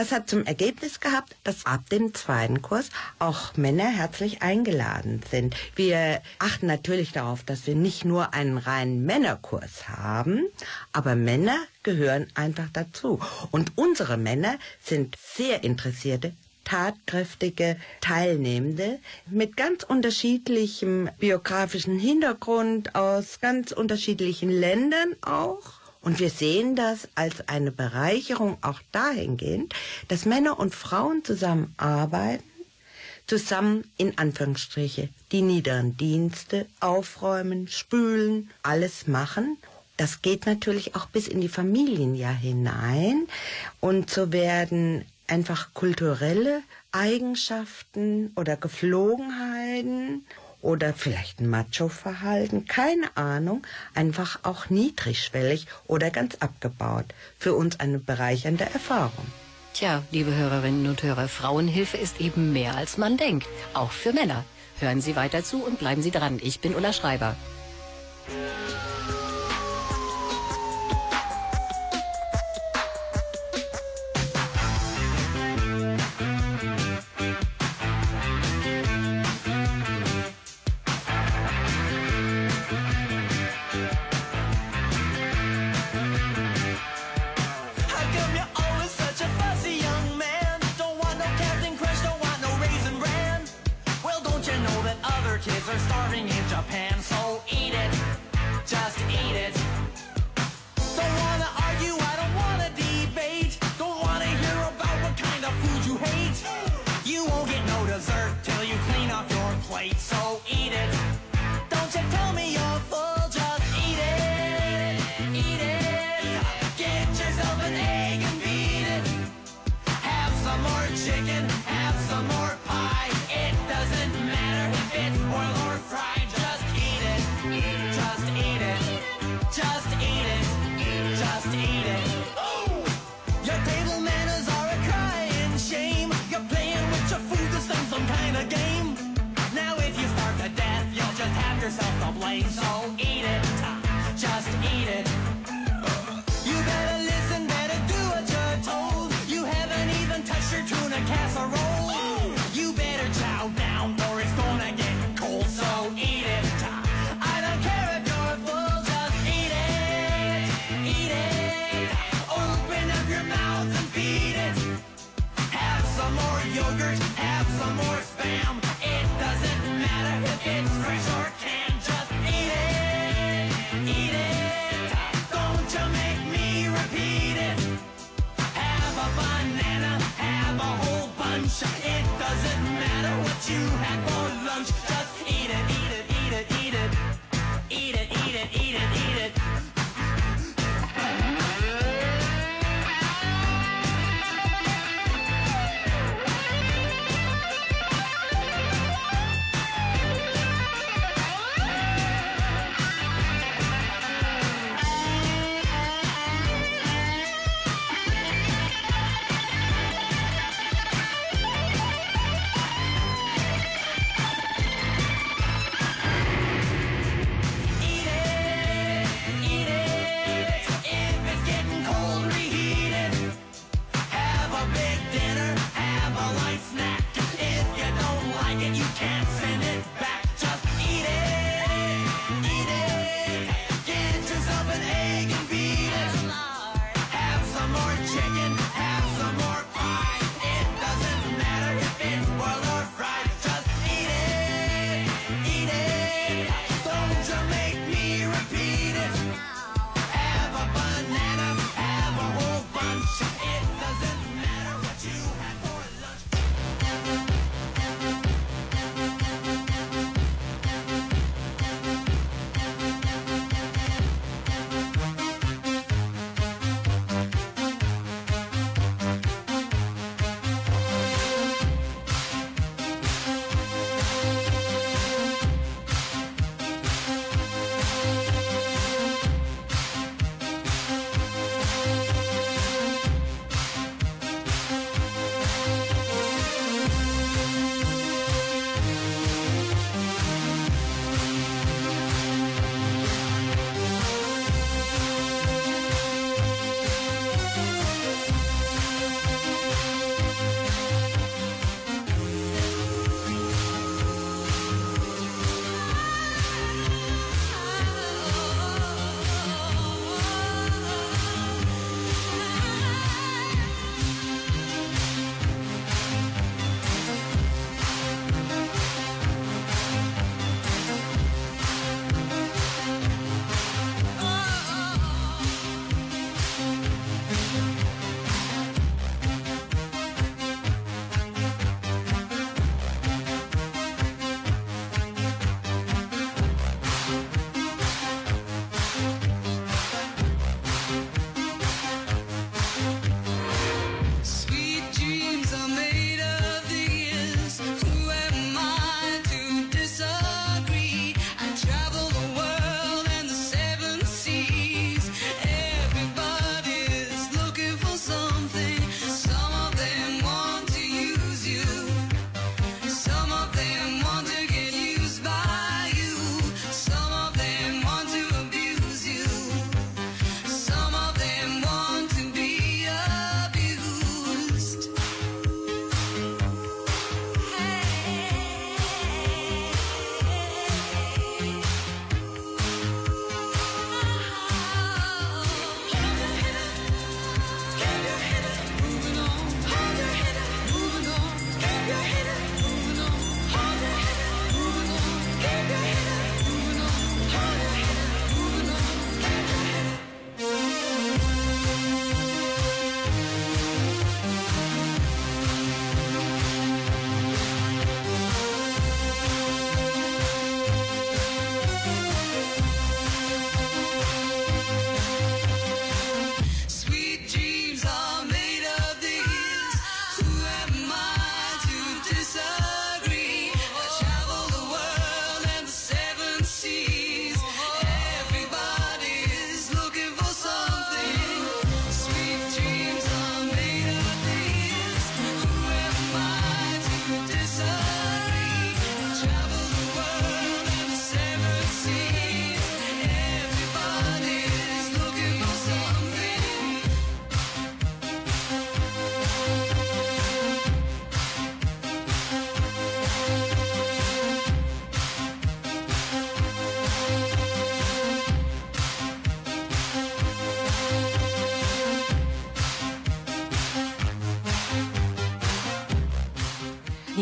Das 0.00 0.12
hat 0.12 0.30
zum 0.30 0.46
Ergebnis 0.46 1.00
gehabt, 1.00 1.36
dass 1.44 1.66
ab 1.66 1.90
dem 1.90 2.14
zweiten 2.14 2.62
Kurs 2.62 2.88
auch 3.18 3.54
Männer 3.58 3.84
herzlich 3.84 4.40
eingeladen 4.40 5.20
sind. 5.30 5.54
Wir 5.76 6.22
achten 6.38 6.64
natürlich 6.64 7.12
darauf, 7.12 7.42
dass 7.42 7.66
wir 7.66 7.74
nicht 7.74 8.06
nur 8.06 8.32
einen 8.32 8.56
reinen 8.56 9.04
Männerkurs 9.04 9.90
haben, 9.90 10.46
aber 10.94 11.16
Männer 11.16 11.58
gehören 11.82 12.28
einfach 12.32 12.68
dazu. 12.72 13.20
Und 13.50 13.72
unsere 13.76 14.16
Männer 14.16 14.56
sind 14.82 15.16
sehr 15.20 15.64
interessierte 15.64 16.32
tatkräftige 16.64 17.76
Teilnehmende 18.00 19.00
mit 19.26 19.58
ganz 19.58 19.82
unterschiedlichem 19.82 21.10
biografischen 21.18 21.98
Hintergrund 21.98 22.94
aus 22.94 23.40
ganz 23.40 23.70
unterschiedlichen 23.72 24.50
Ländern 24.50 25.14
auch. 25.20 25.79
Und 26.02 26.18
wir 26.18 26.30
sehen 26.30 26.76
das 26.76 27.08
als 27.14 27.48
eine 27.48 27.70
Bereicherung 27.70 28.56
auch 28.62 28.80
dahingehend, 28.90 29.74
dass 30.08 30.24
Männer 30.24 30.58
und 30.58 30.74
Frauen 30.74 31.24
zusammenarbeiten, 31.24 32.44
zusammen 33.26 33.84
in 33.96 34.16
Anführungsstriche 34.18 35.08
die 35.30 35.42
niederen 35.42 35.96
Dienste 35.96 36.66
aufräumen, 36.80 37.68
spülen, 37.68 38.50
alles 38.62 39.06
machen. 39.06 39.58
Das 39.98 40.22
geht 40.22 40.46
natürlich 40.46 40.96
auch 40.96 41.06
bis 41.06 41.28
in 41.28 41.42
die 41.42 41.48
Familien 41.48 42.14
ja 42.14 42.30
hinein. 42.30 43.28
Und 43.80 44.10
so 44.10 44.32
werden 44.32 45.04
einfach 45.26 45.74
kulturelle 45.74 46.62
Eigenschaften 46.92 48.32
oder 48.36 48.56
Geflogenheiten 48.56 50.24
oder 50.62 50.92
vielleicht 50.94 51.40
ein 51.40 51.48
Macho-Verhalten, 51.48 52.66
keine 52.66 53.16
Ahnung, 53.16 53.66
einfach 53.94 54.40
auch 54.42 54.70
niedrigschwellig 54.70 55.66
oder 55.86 56.10
ganz 56.10 56.36
abgebaut. 56.36 57.06
Für 57.38 57.54
uns 57.54 57.80
eine 57.80 57.98
bereichernde 57.98 58.64
Erfahrung. 58.64 59.26
Tja, 59.72 60.02
liebe 60.10 60.34
Hörerinnen 60.34 60.86
und 60.86 61.02
Hörer, 61.02 61.28
Frauenhilfe 61.28 61.96
ist 61.96 62.20
eben 62.20 62.52
mehr 62.52 62.76
als 62.76 62.98
man 62.98 63.16
denkt, 63.16 63.48
auch 63.72 63.92
für 63.92 64.12
Männer. 64.12 64.44
Hören 64.78 65.00
Sie 65.00 65.16
weiter 65.16 65.44
zu 65.44 65.62
und 65.62 65.78
bleiben 65.78 66.02
Sie 66.02 66.10
dran. 66.10 66.40
Ich 66.42 66.60
bin 66.60 66.74
Ulla 66.74 66.92
Schreiber. 66.92 67.36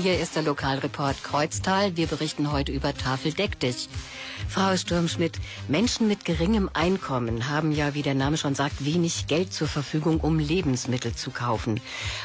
Hier 0.01 0.21
ist 0.21 0.37
der 0.37 0.45
Lokalreport 0.45 1.25
Kreuztal. 1.25 1.97
Wir 1.97 2.07
berichten 2.07 2.53
heute 2.53 2.71
über 2.71 2.95
Tafel 2.95 3.33
Deck 3.33 3.59
dich. 3.59 3.89
Frau 4.49 4.77
Sturmschmidt, 4.77 5.41
Menschen 5.67 6.07
mit 6.07 6.25
geringem 6.25 6.71
Einkommen 6.73 7.49
haben 7.49 7.73
ja, 7.73 7.95
wie 7.95 8.03
der 8.03 8.15
Name 8.15 8.37
schon 8.37 8.55
sagt, 8.55 8.85
wenig 8.85 9.27
Geld 9.27 9.53
zur 9.53 9.67
Verfügung, 9.67 10.21
um 10.21 10.39
Lebensmittel 10.39 11.17
zu 11.17 11.33
kaufen. 11.33 11.81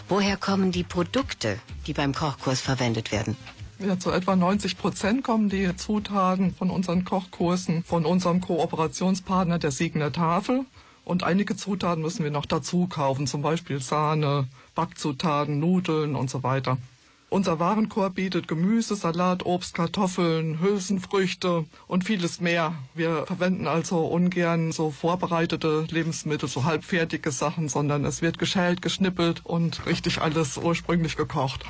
Woher 0.08 0.38
kommen 0.38 0.72
die 0.72 0.84
Produkte, 0.84 1.58
die 1.88 1.94
beim 1.94 2.14
Kochkurs 2.14 2.62
verwendet 2.62 3.12
werden? 3.12 3.36
Ja, 3.80 3.98
zu 3.98 4.12
etwa 4.12 4.36
90 4.36 4.78
Prozent 4.78 5.24
kommen 5.24 5.50
die 5.50 5.76
Zutaten 5.76 6.54
von 6.54 6.70
unseren 6.70 7.06
Kochkursen 7.06 7.84
von 7.84 8.06
unserem 8.06 8.40
Kooperationspartner 8.40 9.58
der 9.58 9.72
Siegner 9.72 10.12
Tafel. 10.12 10.66
Und 11.06 11.24
einige 11.24 11.56
Zutaten 11.56 12.04
müssen 12.04 12.24
wir 12.24 12.32
noch 12.32 12.46
dazu 12.46 12.86
kaufen, 12.86 13.26
zum 13.26 13.42
Beispiel 13.42 13.82
Sahne, 13.82 14.48
Backzutaten, 14.76 15.60
Nudeln 15.60 16.16
und 16.16 16.30
so 16.30 16.44
weiter. 16.44 16.78
Unser 17.34 17.60
Warenkorb 17.60 18.14
bietet 18.14 18.48
Gemüse, 18.48 18.96
Salat, 18.96 19.44
Obst, 19.44 19.74
Kartoffeln, 19.74 20.60
Hülsenfrüchte 20.62 21.66
und 21.88 22.04
vieles 22.04 22.40
mehr. 22.40 22.76
Wir 22.94 23.26
verwenden 23.26 23.66
also 23.66 24.06
ungern 24.06 24.72
so 24.72 24.92
vorbereitete 24.92 25.88
Lebensmittel, 25.90 26.48
so 26.48 26.64
halbfertige 26.64 27.32
Sachen, 27.32 27.70
sondern 27.70 28.06
es 28.06 28.22
wird 28.22 28.38
geschält, 28.38 28.84
geschnippelt 28.84 29.44
und 29.44 29.88
richtig 29.88 30.22
alles 30.22 30.60
ursprünglich 30.60 31.18
gekocht 31.18 31.66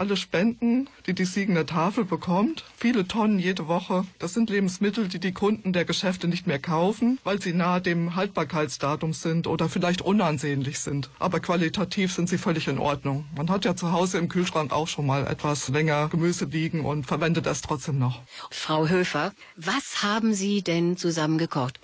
alle 0.00 0.16
Spenden, 0.16 0.88
die 1.06 1.14
die 1.14 1.26
Siegner 1.26 1.66
Tafel 1.66 2.06
bekommt, 2.06 2.64
viele 2.74 3.06
Tonnen 3.06 3.38
jede 3.38 3.68
Woche, 3.68 4.06
das 4.18 4.32
sind 4.32 4.48
Lebensmittel, 4.48 5.08
die 5.08 5.20
die 5.20 5.32
Kunden 5.32 5.74
der 5.74 5.84
Geschäfte 5.84 6.26
nicht 6.26 6.46
mehr 6.46 6.58
kaufen, 6.58 7.18
weil 7.22 7.42
sie 7.42 7.52
nahe 7.52 7.82
dem 7.82 8.16
Haltbarkeitsdatum 8.16 9.12
sind 9.12 9.46
oder 9.46 9.68
vielleicht 9.68 10.00
unansehnlich 10.00 10.78
sind. 10.80 11.10
Aber 11.18 11.38
qualitativ 11.40 12.14
sind 12.14 12.30
sie 12.30 12.38
völlig 12.38 12.66
in 12.66 12.78
Ordnung. 12.78 13.26
Man 13.36 13.50
hat 13.50 13.66
ja 13.66 13.76
zu 13.76 13.92
Hause 13.92 14.16
im 14.16 14.30
Kühlschrank 14.30 14.72
auch 14.72 14.88
schon 14.88 15.04
mal 15.04 15.26
etwas 15.26 15.68
länger 15.68 16.08
Gemüse 16.08 16.46
liegen 16.46 16.86
und 16.86 17.04
verwendet 17.06 17.46
es 17.46 17.60
trotzdem 17.60 17.98
noch. 17.98 18.22
Frau 18.50 18.88
Höfer, 18.88 19.34
was 19.56 20.02
haben 20.02 20.32
Sie 20.32 20.62
denn 20.62 20.96
zusammengekocht? 20.96 21.78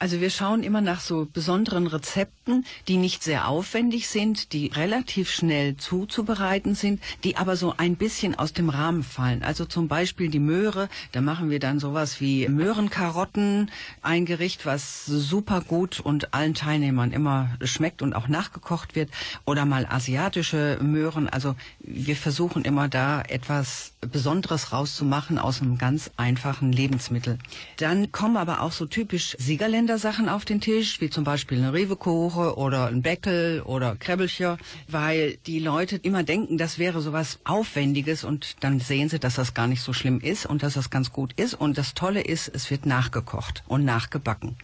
Also 0.00 0.22
wir 0.22 0.30
schauen 0.30 0.62
immer 0.62 0.80
nach 0.80 1.00
so 1.00 1.28
besonderen 1.30 1.86
Rezepten, 1.86 2.64
die 2.88 2.96
nicht 2.96 3.22
sehr 3.22 3.46
aufwendig 3.48 4.08
sind, 4.08 4.54
die 4.54 4.68
relativ 4.68 5.30
schnell 5.30 5.76
zuzubereiten 5.76 6.74
sind, 6.74 7.02
die 7.22 7.36
aber 7.36 7.54
so 7.54 7.74
ein 7.76 7.96
bisschen 7.96 8.34
aus 8.34 8.54
dem 8.54 8.70
Rahmen 8.70 9.02
fallen. 9.02 9.42
Also 9.42 9.66
zum 9.66 9.88
Beispiel 9.88 10.30
die 10.30 10.38
Möhre, 10.38 10.88
da 11.12 11.20
machen 11.20 11.50
wir 11.50 11.60
dann 11.60 11.80
sowas 11.80 12.18
wie 12.18 12.48
Möhrenkarotten, 12.48 13.70
ein 14.00 14.24
Gericht, 14.24 14.64
was 14.64 15.04
super 15.04 15.60
gut 15.60 16.00
und 16.00 16.32
allen 16.32 16.54
Teilnehmern 16.54 17.12
immer 17.12 17.50
schmeckt 17.62 18.00
und 18.00 18.14
auch 18.14 18.26
nachgekocht 18.26 18.96
wird. 18.96 19.10
Oder 19.44 19.66
mal 19.66 19.84
asiatische 19.84 20.78
Möhren. 20.80 21.28
Also 21.28 21.56
wir 21.80 22.16
versuchen 22.16 22.64
immer 22.64 22.88
da 22.88 23.20
etwas 23.20 23.92
Besonderes 24.00 24.72
rauszumachen 24.72 25.38
aus 25.38 25.60
einem 25.60 25.76
ganz 25.76 26.10
einfachen 26.16 26.72
Lebensmittel. 26.72 27.38
Dann 27.76 28.12
kommen 28.12 28.38
aber 28.38 28.62
auch 28.62 28.72
so 28.72 28.86
typisch 28.86 29.36
Siegerländer 29.38 29.89
Sachen 29.98 30.28
auf 30.28 30.44
den 30.44 30.60
Tisch, 30.60 31.00
wie 31.00 31.10
zum 31.10 31.24
Beispiel 31.24 31.58
eine 31.58 31.72
Revekuche 31.72 32.56
oder 32.56 32.86
ein 32.86 33.02
Beckel 33.02 33.62
oder 33.62 33.96
Krebbelcher, 33.96 34.58
weil 34.88 35.36
die 35.46 35.58
Leute 35.58 35.96
immer 35.96 36.22
denken, 36.22 36.58
das 36.58 36.78
wäre 36.78 37.00
sowas 37.00 37.38
Aufwendiges 37.44 38.24
und 38.24 38.56
dann 38.60 38.80
sehen 38.80 39.08
sie, 39.08 39.18
dass 39.18 39.34
das 39.34 39.54
gar 39.54 39.66
nicht 39.66 39.82
so 39.82 39.92
schlimm 39.92 40.20
ist 40.20 40.46
und 40.46 40.62
dass 40.62 40.74
das 40.74 40.90
ganz 40.90 41.12
gut 41.12 41.32
ist. 41.34 41.54
Und 41.54 41.78
das 41.78 41.94
Tolle 41.94 42.20
ist, 42.20 42.48
es 42.48 42.70
wird 42.70 42.86
nachgekocht 42.86 43.62
und 43.66 43.84
nachgebacken. 43.84 44.56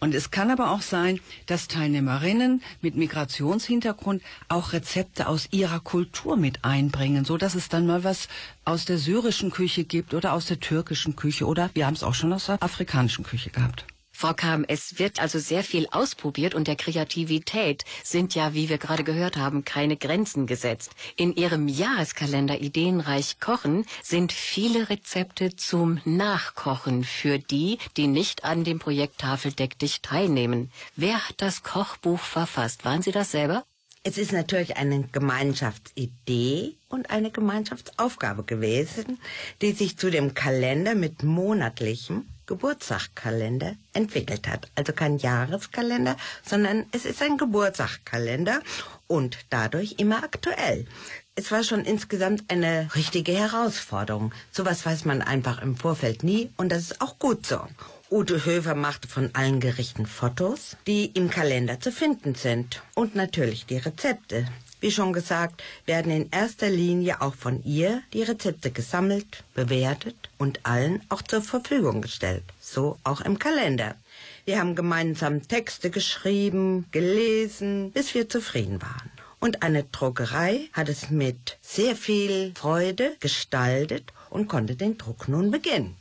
Und 0.00 0.14
es 0.14 0.30
kann 0.30 0.50
aber 0.50 0.70
auch 0.70 0.82
sein, 0.82 1.20
dass 1.46 1.68
Teilnehmerinnen 1.68 2.62
mit 2.82 2.96
Migrationshintergrund 2.96 4.22
auch 4.48 4.72
Rezepte 4.72 5.28
aus 5.28 5.48
ihrer 5.50 5.80
Kultur 5.80 6.36
mit 6.36 6.64
einbringen, 6.64 7.24
so 7.24 7.36
dass 7.36 7.54
es 7.54 7.68
dann 7.68 7.86
mal 7.86 8.04
was 8.04 8.28
aus 8.64 8.84
der 8.84 8.98
syrischen 8.98 9.50
Küche 9.50 9.84
gibt 9.84 10.12
oder 10.14 10.32
aus 10.32 10.46
der 10.46 10.60
türkischen 10.60 11.16
Küche 11.16 11.46
oder 11.46 11.70
wir 11.74 11.86
haben 11.86 11.94
es 11.94 12.02
auch 12.02 12.14
schon 12.14 12.32
aus 12.32 12.46
der 12.46 12.62
afrikanischen 12.62 13.24
Küche 13.24 13.50
gehabt. 13.50 13.86
Frau 14.24 14.32
Kam, 14.32 14.64
es 14.66 14.98
wird 14.98 15.20
also 15.20 15.38
sehr 15.38 15.62
viel 15.62 15.86
ausprobiert 15.90 16.54
und 16.54 16.66
der 16.66 16.76
Kreativität 16.76 17.84
sind 18.02 18.34
ja, 18.34 18.54
wie 18.54 18.70
wir 18.70 18.78
gerade 18.78 19.04
gehört 19.04 19.36
haben, 19.36 19.66
keine 19.66 19.98
Grenzen 19.98 20.46
gesetzt. 20.46 20.92
In 21.16 21.36
Ihrem 21.36 21.68
Jahreskalender 21.68 22.58
Ideenreich 22.58 23.38
Kochen 23.38 23.84
sind 24.02 24.32
viele 24.32 24.88
Rezepte 24.88 25.56
zum 25.56 26.00
Nachkochen 26.06 27.04
für 27.04 27.38
die, 27.38 27.76
die 27.98 28.06
nicht 28.06 28.44
an 28.44 28.64
dem 28.64 28.78
Projekt 28.78 29.18
Tafeldeck 29.18 29.78
dich 29.78 30.00
teilnehmen. 30.00 30.70
Wer 30.96 31.28
hat 31.28 31.42
das 31.42 31.62
Kochbuch 31.62 32.20
verfasst? 32.20 32.86
Waren 32.86 33.02
Sie 33.02 33.12
das 33.12 33.30
selber? 33.30 33.62
Es 34.06 34.18
ist 34.18 34.32
natürlich 34.32 34.76
eine 34.76 35.04
Gemeinschaftsidee 35.12 36.74
und 36.90 37.08
eine 37.08 37.30
Gemeinschaftsaufgabe 37.30 38.42
gewesen, 38.42 39.18
die 39.62 39.72
sich 39.72 39.96
zu 39.96 40.10
dem 40.10 40.34
Kalender 40.34 40.94
mit 40.94 41.22
monatlichem 41.22 42.26
Geburtstagskalender 42.44 43.76
entwickelt 43.94 44.46
hat. 44.46 44.68
Also 44.74 44.92
kein 44.92 45.16
Jahreskalender, 45.16 46.18
sondern 46.44 46.84
es 46.92 47.06
ist 47.06 47.22
ein 47.22 47.38
Geburtstagskalender 47.38 48.60
und 49.06 49.38
dadurch 49.48 49.94
immer 49.96 50.22
aktuell. 50.22 50.86
Es 51.34 51.50
war 51.50 51.64
schon 51.64 51.86
insgesamt 51.86 52.44
eine 52.48 52.90
richtige 52.94 53.32
Herausforderung. 53.32 54.34
Sowas 54.52 54.84
weiß 54.84 55.06
man 55.06 55.22
einfach 55.22 55.62
im 55.62 55.78
Vorfeld 55.78 56.22
nie 56.22 56.50
und 56.58 56.70
das 56.70 56.82
ist 56.82 57.00
auch 57.00 57.18
gut 57.18 57.46
so. 57.46 57.66
Ute 58.14 58.44
Höfer 58.44 58.76
machte 58.76 59.08
von 59.08 59.30
allen 59.32 59.58
Gerichten 59.58 60.06
Fotos, 60.06 60.76
die 60.86 61.06
im 61.06 61.30
Kalender 61.30 61.80
zu 61.80 61.90
finden 61.90 62.36
sind. 62.36 62.80
Und 62.94 63.16
natürlich 63.16 63.66
die 63.66 63.78
Rezepte. 63.78 64.46
Wie 64.80 64.92
schon 64.92 65.12
gesagt, 65.12 65.64
werden 65.84 66.12
in 66.12 66.30
erster 66.30 66.70
Linie 66.70 67.20
auch 67.20 67.34
von 67.34 67.64
ihr 67.64 68.02
die 68.12 68.22
Rezepte 68.22 68.70
gesammelt, 68.70 69.42
bewertet 69.54 70.14
und 70.38 70.64
allen 70.64 71.02
auch 71.08 71.22
zur 71.22 71.42
Verfügung 71.42 72.02
gestellt. 72.02 72.44
So 72.60 72.98
auch 73.02 73.20
im 73.20 73.40
Kalender. 73.40 73.96
Wir 74.44 74.60
haben 74.60 74.76
gemeinsam 74.76 75.48
Texte 75.48 75.90
geschrieben, 75.90 76.86
gelesen, 76.92 77.90
bis 77.90 78.14
wir 78.14 78.28
zufrieden 78.28 78.80
waren. 78.80 79.10
Und 79.40 79.64
eine 79.64 79.82
Druckerei 79.82 80.68
hat 80.72 80.88
es 80.88 81.10
mit 81.10 81.58
sehr 81.62 81.96
viel 81.96 82.52
Freude 82.54 83.16
gestaltet 83.18 84.12
und 84.30 84.46
konnte 84.46 84.76
den 84.76 84.98
Druck 84.98 85.26
nun 85.26 85.50
beginnen. 85.50 85.96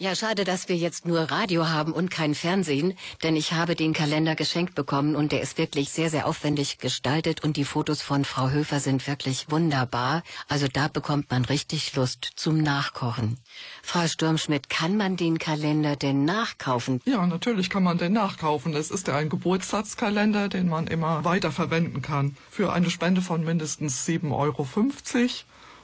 Ja, 0.00 0.14
schade, 0.14 0.44
dass 0.44 0.68
wir 0.68 0.76
jetzt 0.76 1.06
nur 1.06 1.22
Radio 1.22 1.68
haben 1.68 1.92
und 1.92 2.08
kein 2.08 2.36
Fernsehen, 2.36 2.96
denn 3.24 3.34
ich 3.34 3.52
habe 3.52 3.74
den 3.74 3.92
Kalender 3.92 4.36
geschenkt 4.36 4.76
bekommen 4.76 5.16
und 5.16 5.32
der 5.32 5.40
ist 5.40 5.58
wirklich 5.58 5.90
sehr, 5.90 6.08
sehr 6.08 6.28
aufwendig 6.28 6.78
gestaltet 6.78 7.42
und 7.42 7.56
die 7.56 7.64
Fotos 7.64 8.00
von 8.00 8.24
Frau 8.24 8.50
Höfer 8.50 8.78
sind 8.78 9.08
wirklich 9.08 9.50
wunderbar. 9.50 10.22
Also 10.46 10.68
da 10.72 10.86
bekommt 10.86 11.32
man 11.32 11.44
richtig 11.44 11.96
Lust 11.96 12.30
zum 12.36 12.58
Nachkochen. 12.58 13.38
Frau 13.82 14.06
Sturmschmidt, 14.06 14.68
kann 14.68 14.96
man 14.96 15.16
den 15.16 15.40
Kalender 15.40 15.96
denn 15.96 16.24
nachkaufen? 16.24 17.00
Ja, 17.04 17.26
natürlich 17.26 17.68
kann 17.68 17.82
man 17.82 17.98
den 17.98 18.12
nachkaufen. 18.12 18.74
Es 18.74 18.92
ist 18.92 19.08
ja 19.08 19.16
ein 19.16 19.28
Geburtstagskalender, 19.28 20.48
den 20.48 20.68
man 20.68 20.86
immer 20.86 21.24
weiter 21.24 21.50
verwenden 21.50 22.02
kann. 22.02 22.36
Für 22.52 22.72
eine 22.72 22.90
Spende 22.90 23.20
von 23.20 23.44
mindestens 23.44 24.06
7,50 24.06 24.32
Euro. 24.32 24.66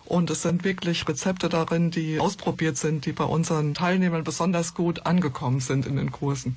Und 0.06 0.30
es 0.30 0.42
sind 0.42 0.64
wirklich 0.64 1.08
Rezepte 1.08 1.48
darin, 1.48 1.90
die 1.90 2.20
ausprobiert 2.20 2.76
sind, 2.76 3.06
die 3.06 3.12
bei 3.12 3.24
unseren 3.24 3.74
Teilnehmern 3.74 4.24
besonders 4.24 4.74
gut 4.74 5.06
angekommen 5.06 5.60
sind 5.60 5.86
in 5.86 5.96
den 5.96 6.12
Kursen. 6.12 6.56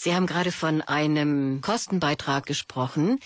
Sie 0.00 0.14
haben 0.14 0.26
gerade 0.26 0.52
von 0.52 0.80
einem 0.80 1.60
Kostenbeitrag 1.60 2.46
gesprochen. 2.46 3.18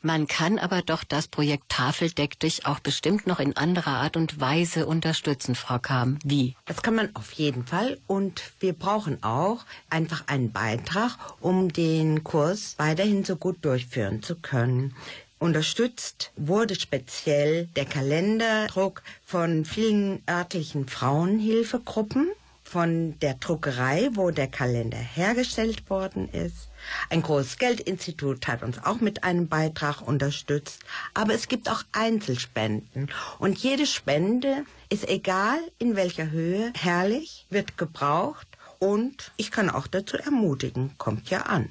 Man 0.00 0.26
kann 0.26 0.58
aber 0.58 0.80
doch 0.80 1.04
das 1.04 1.28
Projekt 1.28 1.68
Tafeldeck 1.68 2.40
dich 2.40 2.64
auch 2.64 2.80
bestimmt 2.80 3.26
noch 3.26 3.40
in 3.40 3.58
anderer 3.58 3.98
Art 3.98 4.16
und 4.16 4.40
Weise 4.40 4.86
unterstützen, 4.86 5.54
Frau 5.54 5.78
Kam. 5.78 6.18
Wie? 6.24 6.56
Das 6.64 6.80
kann 6.80 6.94
man 6.94 7.14
auf 7.14 7.32
jeden 7.32 7.66
Fall. 7.66 7.98
Und 8.06 8.52
wir 8.58 8.72
brauchen 8.72 9.22
auch 9.22 9.66
einfach 9.90 10.26
einen 10.26 10.50
Beitrag, 10.50 11.18
um 11.40 11.70
den 11.70 12.24
Kurs 12.24 12.76
weiterhin 12.78 13.26
so 13.26 13.36
gut 13.36 13.62
durchführen 13.62 14.22
zu 14.22 14.36
können. 14.36 14.94
Unterstützt 15.44 16.32
wurde 16.36 16.74
speziell 16.74 17.66
der 17.76 17.84
Kalenderdruck 17.84 19.02
von 19.26 19.66
vielen 19.66 20.22
örtlichen 20.26 20.88
Frauenhilfegruppen, 20.88 22.28
von 22.62 23.18
der 23.18 23.34
Druckerei, 23.34 24.08
wo 24.14 24.30
der 24.30 24.46
Kalender 24.46 24.96
hergestellt 24.96 25.90
worden 25.90 26.30
ist. 26.30 26.70
Ein 27.10 27.20
großes 27.20 27.58
Geldinstitut 27.58 28.48
hat 28.48 28.62
uns 28.62 28.82
auch 28.82 29.02
mit 29.02 29.22
einem 29.22 29.46
Beitrag 29.46 30.00
unterstützt. 30.00 30.80
Aber 31.12 31.34
es 31.34 31.46
gibt 31.46 31.68
auch 31.68 31.82
Einzelspenden. 31.92 33.10
Und 33.38 33.58
jede 33.58 33.84
Spende 33.84 34.64
ist 34.88 35.06
egal 35.06 35.58
in 35.78 35.94
welcher 35.94 36.30
Höhe 36.30 36.72
herrlich, 36.74 37.44
wird 37.50 37.76
gebraucht. 37.76 38.48
Und 38.78 39.30
ich 39.36 39.50
kann 39.50 39.68
auch 39.68 39.88
dazu 39.88 40.16
ermutigen, 40.16 40.92
kommt 40.96 41.28
ja 41.28 41.42
an. 41.42 41.68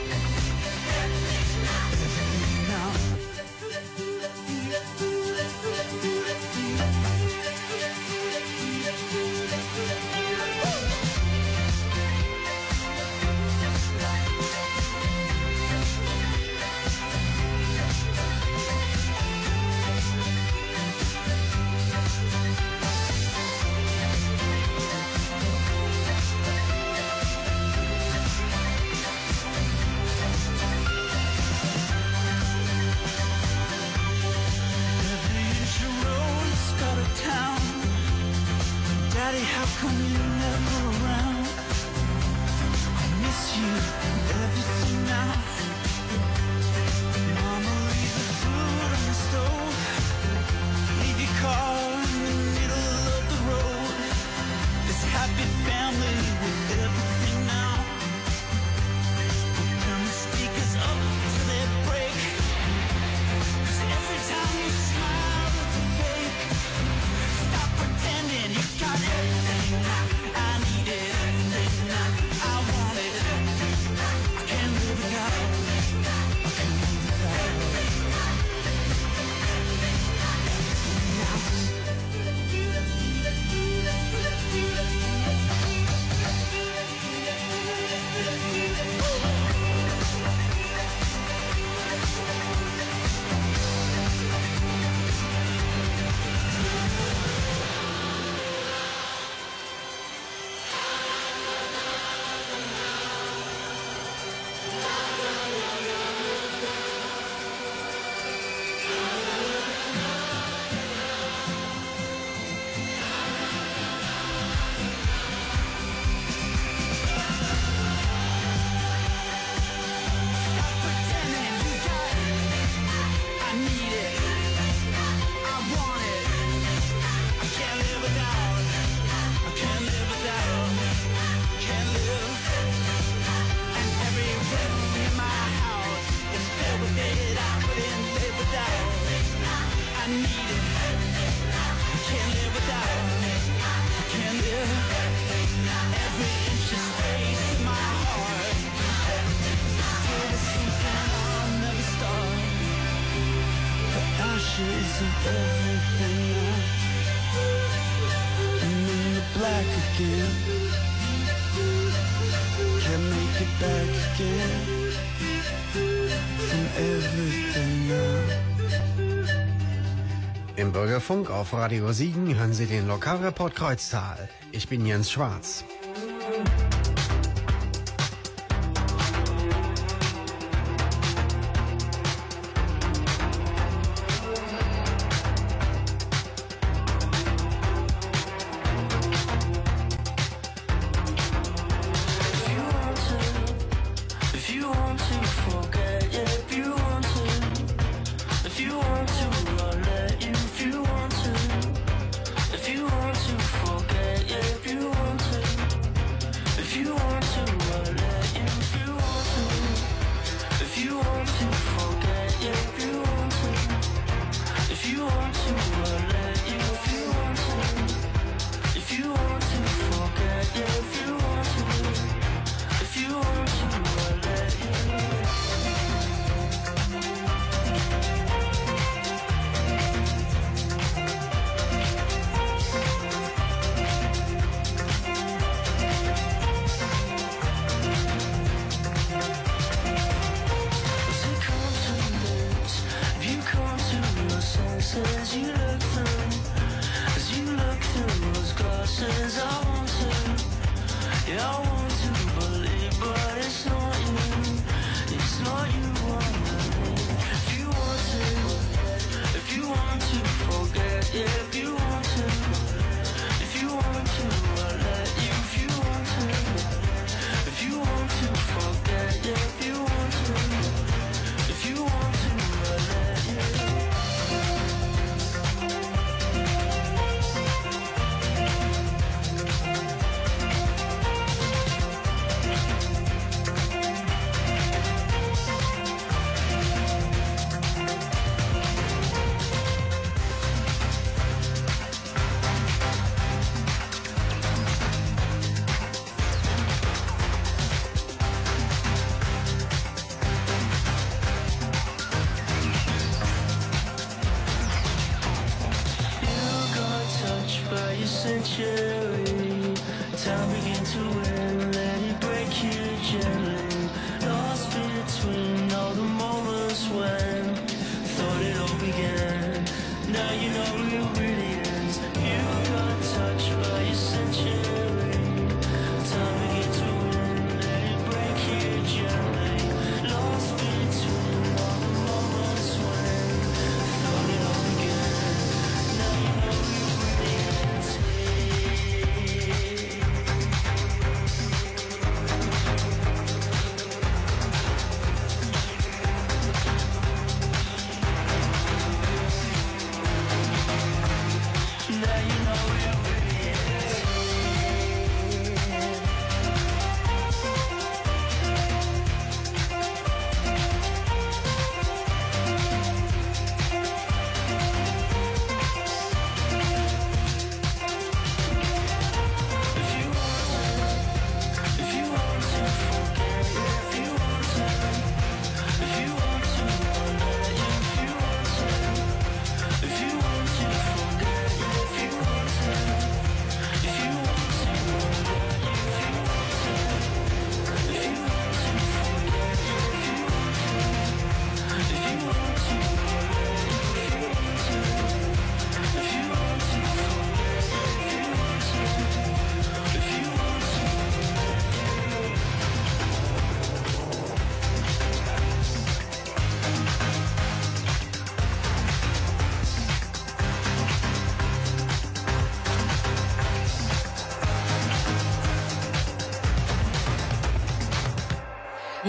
Funk 171.09 171.31
auf 171.31 171.53
Radio 171.53 171.91
Siegen 171.91 172.37
hören 172.37 172.53
Sie 172.53 172.67
den 172.67 172.87
Lokalreport 172.87 173.55
Kreuztal. 173.55 174.29
Ich 174.51 174.67
bin 174.67 174.85
Jens 174.85 175.09
Schwarz. 175.09 175.65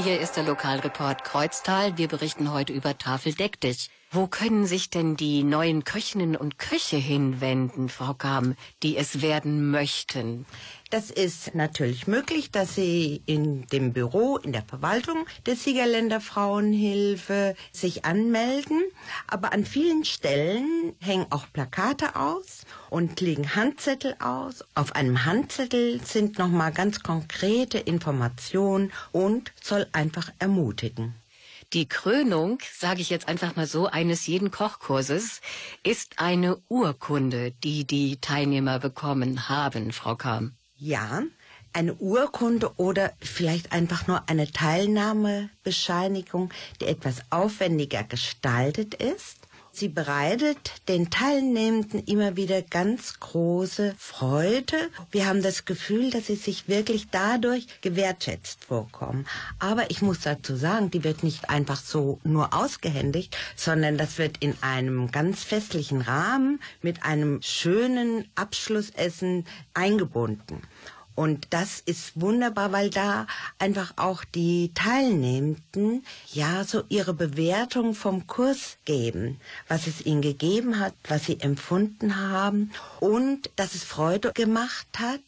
Hier 0.02 0.18
ist 0.18 0.36
der 0.36 0.44
Lokalreport 0.44 1.24
Kreuztal. 1.24 1.98
Wir 1.98 2.08
berichten 2.08 2.50
heute 2.52 2.72
über 2.72 2.96
Tafel 2.96 3.34
Deck 3.34 3.60
dich. 3.60 3.90
Wo 4.10 4.28
können 4.28 4.64
sich 4.64 4.88
denn 4.88 5.14
die 5.14 5.44
neuen 5.44 5.84
Köchinnen 5.84 6.36
und 6.36 6.58
Köche 6.58 6.96
hinwenden, 6.96 7.90
Frau 7.90 8.14
Kam, 8.14 8.56
die 8.82 8.96
es 8.96 9.20
werden 9.20 9.70
möchten? 9.70 10.46
Das 10.88 11.10
ist 11.10 11.54
natürlich 11.54 12.06
möglich, 12.06 12.50
dass 12.50 12.74
Sie 12.74 13.22
in 13.26 13.66
dem 13.66 13.92
Büro, 13.92 14.38
in 14.38 14.52
der 14.52 14.64
Verwaltung 14.64 15.26
der 15.44 15.54
Siegerländer 15.54 16.22
Frauenhilfe 16.22 17.54
sich 17.70 18.06
anmelden. 18.06 18.82
Aber 19.26 19.52
an 19.52 19.66
vielen 19.66 20.06
Stellen 20.06 20.94
hängen 20.98 21.26
auch 21.28 21.44
Plakate 21.52 22.16
aus 22.16 22.64
und 22.90 23.20
liegen 23.20 23.54
Handzettel 23.54 24.16
aus. 24.18 24.64
Auf 24.74 24.94
einem 24.94 25.24
Handzettel 25.24 26.00
sind 26.04 26.38
nochmal 26.38 26.72
ganz 26.72 27.02
konkrete 27.02 27.78
Informationen 27.78 28.92
und 29.12 29.52
soll 29.62 29.86
einfach 29.92 30.30
ermutigen. 30.38 31.14
Die 31.72 31.88
Krönung, 31.88 32.58
sage 32.76 33.00
ich 33.00 33.10
jetzt 33.10 33.28
einfach 33.28 33.54
mal 33.54 33.66
so, 33.66 33.86
eines 33.86 34.26
jeden 34.26 34.50
Kochkurses 34.50 35.40
ist 35.84 36.18
eine 36.18 36.56
Urkunde, 36.68 37.52
die 37.62 37.86
die 37.86 38.20
Teilnehmer 38.20 38.80
bekommen 38.80 39.48
haben, 39.48 39.92
Frau 39.92 40.16
Kam. 40.16 40.54
Ja, 40.76 41.22
eine 41.72 41.94
Urkunde 41.94 42.72
oder 42.76 43.12
vielleicht 43.20 43.72
einfach 43.72 44.08
nur 44.08 44.28
eine 44.28 44.50
Teilnahmebescheinigung, 44.50 46.50
die 46.80 46.86
etwas 46.86 47.22
aufwendiger 47.30 48.02
gestaltet 48.02 48.94
ist. 48.94 49.39
Sie 49.72 49.88
bereitet 49.88 50.72
den 50.88 51.10
Teilnehmenden 51.10 52.04
immer 52.04 52.36
wieder 52.36 52.60
ganz 52.60 53.20
große 53.20 53.94
Freude. 53.96 54.76
Wir 55.10 55.26
haben 55.26 55.42
das 55.42 55.64
Gefühl, 55.64 56.10
dass 56.10 56.26
sie 56.26 56.34
sich 56.34 56.68
wirklich 56.68 57.08
dadurch 57.10 57.66
gewertschätzt 57.80 58.64
vorkommen. 58.64 59.26
Aber 59.58 59.90
ich 59.90 60.02
muss 60.02 60.20
dazu 60.20 60.56
sagen, 60.56 60.90
die 60.90 61.04
wird 61.04 61.22
nicht 61.22 61.50
einfach 61.50 61.80
so 61.80 62.18
nur 62.24 62.52
ausgehändigt, 62.52 63.36
sondern 63.54 63.96
das 63.96 64.18
wird 64.18 64.38
in 64.38 64.54
einem 64.60 65.10
ganz 65.12 65.44
festlichen 65.44 66.00
Rahmen 66.00 66.60
mit 66.82 67.04
einem 67.04 67.40
schönen 67.42 68.26
Abschlussessen 68.34 69.46
eingebunden. 69.72 70.62
Und 71.20 71.48
das 71.50 71.82
ist 71.84 72.18
wunderbar, 72.18 72.72
weil 72.72 72.88
da 72.88 73.26
einfach 73.58 73.92
auch 73.96 74.24
die 74.24 74.70
Teilnehmenden 74.72 76.02
ja 76.32 76.64
so 76.64 76.82
ihre 76.88 77.12
Bewertung 77.12 77.92
vom 77.94 78.26
Kurs 78.26 78.78
geben, 78.86 79.38
was 79.68 79.86
es 79.86 80.06
ihnen 80.06 80.22
gegeben 80.22 80.80
hat, 80.80 80.94
was 81.06 81.26
sie 81.26 81.38
empfunden 81.38 82.16
haben 82.16 82.70
und 83.00 83.50
dass 83.56 83.74
es 83.74 83.84
Freude 83.84 84.32
gemacht 84.32 84.86
hat. 84.96 85.20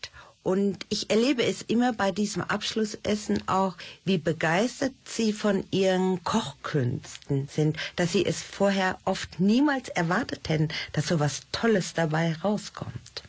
Und 0.43 0.87
ich 0.89 1.11
erlebe 1.11 1.45
es 1.45 1.61
immer 1.61 1.93
bei 1.93 2.11
diesem 2.11 2.41
Abschlussessen 2.41 3.47
auch, 3.47 3.75
wie 4.07 4.17
begeistert 4.17 4.95
sie 5.05 5.35
von 5.35 5.63
ihren 5.73 6.25
Kochkünsten 6.25 7.49
sind, 7.53 7.77
dass 7.97 8.13
sie 8.13 8.25
es 8.25 8.43
vorher 8.43 8.97
oft 9.05 9.41
niemals 9.41 9.91
erwartet 9.91 10.49
hätten, 10.49 10.69
dass 10.95 11.09
so 11.09 11.21
was 11.21 11.43
Tolles 11.53 11.93
dabei 11.93 12.35
rauskommt. 12.43 13.23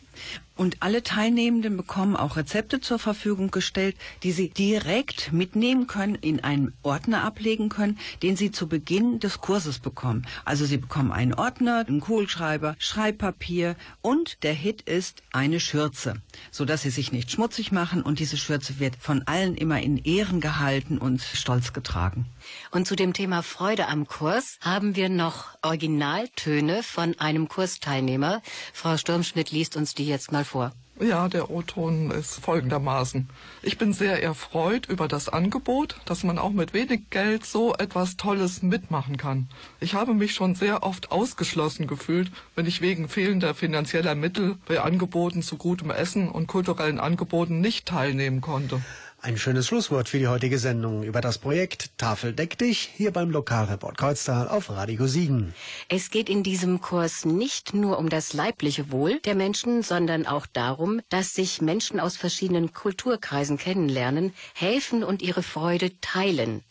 Und 0.56 0.78
alle 0.82 1.02
Teilnehmenden 1.02 1.78
bekommen 1.78 2.16
auch 2.16 2.36
Rezepte 2.36 2.80
zur 2.80 3.00
Verfügung 3.00 3.50
gestellt, 3.50 3.96
die 4.22 4.32
sie 4.32 4.50
direkt 4.50 5.34
mitnehmen 5.34 5.88
können, 5.88 6.16
in 6.16 6.44
einen 6.44 6.74
Ordner 6.84 7.24
ablegen 7.24 7.70
können, 7.70 7.98
den 8.22 8.36
sie 8.36 8.52
zu 8.52 8.68
Beginn 8.68 9.20
des 9.20 9.42
Kurses 9.42 9.80
bekommen. 9.80 10.28
Also 10.46 10.66
sie 10.66 10.78
bekommen 10.78 11.12
einen 11.12 11.34
Ordner, 11.34 11.86
einen 11.88 12.02
Kugelschreiber, 12.02 12.76
Schreibpapier 12.78 13.76
und 14.02 14.44
der 14.44 14.54
Hit 14.54 14.84
ist 14.84 15.24
eine 15.32 15.60
Schürze, 15.60 16.16
sodass 16.52 16.84
sie 16.84 16.92
sich 16.92 17.12
nicht 17.12 17.32
schmutzig 17.32 17.72
machen 17.72 18.04
und 18.04 18.20
diese 18.20 18.38
Schürze 18.38 18.80
wird 18.80 18.96
von 19.00 19.24
allen 19.24 19.56
immer 19.56 19.82
in 19.82 19.98
Ehren 19.98 20.40
gehalten 20.40 21.00
und 21.00 21.22
stolz 21.22 21.74
getragen. 21.74 22.28
Und 22.72 22.88
zu 22.88 22.96
dem 22.96 23.14
Thema 23.14 23.42
Freude 23.42 23.88
am 23.88 24.08
Kurs 24.08 24.58
haben 24.62 24.96
wir 24.96 25.10
noch 25.10 25.58
Originaltöne 25.62 26.84
von 26.84 27.18
einem 27.20 27.48
Kursteilnehmer. 27.48 28.42
Frau 28.74 28.98
Sturmschmidt 28.98 29.52
liest 29.52 29.76
uns 29.78 29.96
die 29.96 30.06
jetzt 30.06 30.32
mal 30.32 30.43
vor. 30.44 30.72
Ja, 31.00 31.28
der 31.28 31.50
O-Ton 31.50 32.12
ist 32.12 32.36
folgendermaßen. 32.36 33.28
Ich 33.64 33.80
bin 33.80 33.94
sehr 33.94 34.22
erfreut 34.22 34.86
über 34.86 35.08
das 35.08 35.28
Angebot, 35.28 35.98
dass 36.06 36.24
man 36.24 36.38
auch 36.38 36.52
mit 36.52 36.74
wenig 36.76 37.10
Geld 37.10 37.48
so 37.48 37.74
etwas 37.74 38.16
Tolles 38.16 38.62
mitmachen 38.62 39.18
kann. 39.18 39.50
Ich 39.80 39.96
habe 39.96 40.14
mich 40.14 40.36
schon 40.36 40.54
sehr 40.54 40.84
oft 40.84 41.12
ausgeschlossen 41.12 41.88
gefühlt, 41.88 42.32
wenn 42.56 42.68
ich 42.68 42.82
wegen 42.82 43.10
fehlender 43.10 43.56
finanzieller 43.56 44.14
Mittel 44.14 44.56
bei 44.68 44.82
Angeboten 44.82 45.42
zu 45.42 45.58
gutem 45.58 45.90
Essen 45.90 46.30
und 46.30 46.46
kulturellen 46.46 47.00
Angeboten 47.00 47.60
nicht 47.60 47.88
teilnehmen 47.88 48.42
konnte. 48.42 48.80
Ein 49.26 49.38
schönes 49.38 49.68
Schlusswort 49.68 50.10
für 50.10 50.20
die 50.20 50.28
heutige 50.28 50.60
Sendung 50.60 51.04
über 51.04 51.22
das 51.22 51.38
Projekt 51.38 51.98
Tafel 51.98 52.34
deck 52.34 52.58
dich 52.58 52.90
hier 52.94 53.12
beim 53.12 53.30
Lokalreport 53.30 53.98
Kreuztal 53.98 54.50
auf 54.50 54.70
Radio 54.70 55.08
Siegen. 55.08 55.54
Es 55.88 56.12
geht 56.12 56.30
in 56.30 56.44
diesem 56.44 56.82
Kurs 56.82 57.24
nicht 57.24 57.74
nur 57.74 58.00
um 58.00 58.10
das 58.10 58.34
leibliche 58.34 58.92
Wohl 58.92 59.22
der 59.22 59.36
Menschen, 59.36 59.82
sondern 59.82 60.28
auch 60.28 60.46
darum, 60.46 61.00
dass 61.08 61.34
sich 61.34 61.62
Menschen 61.62 62.02
aus 62.02 62.18
verschiedenen 62.18 62.74
Kulturkreisen 62.74 63.58
kennenlernen, 63.58 64.34
helfen 64.56 65.06
und 65.06 65.22
ihre 65.22 65.42
Freude 65.42 65.98
teilen. 66.02 66.62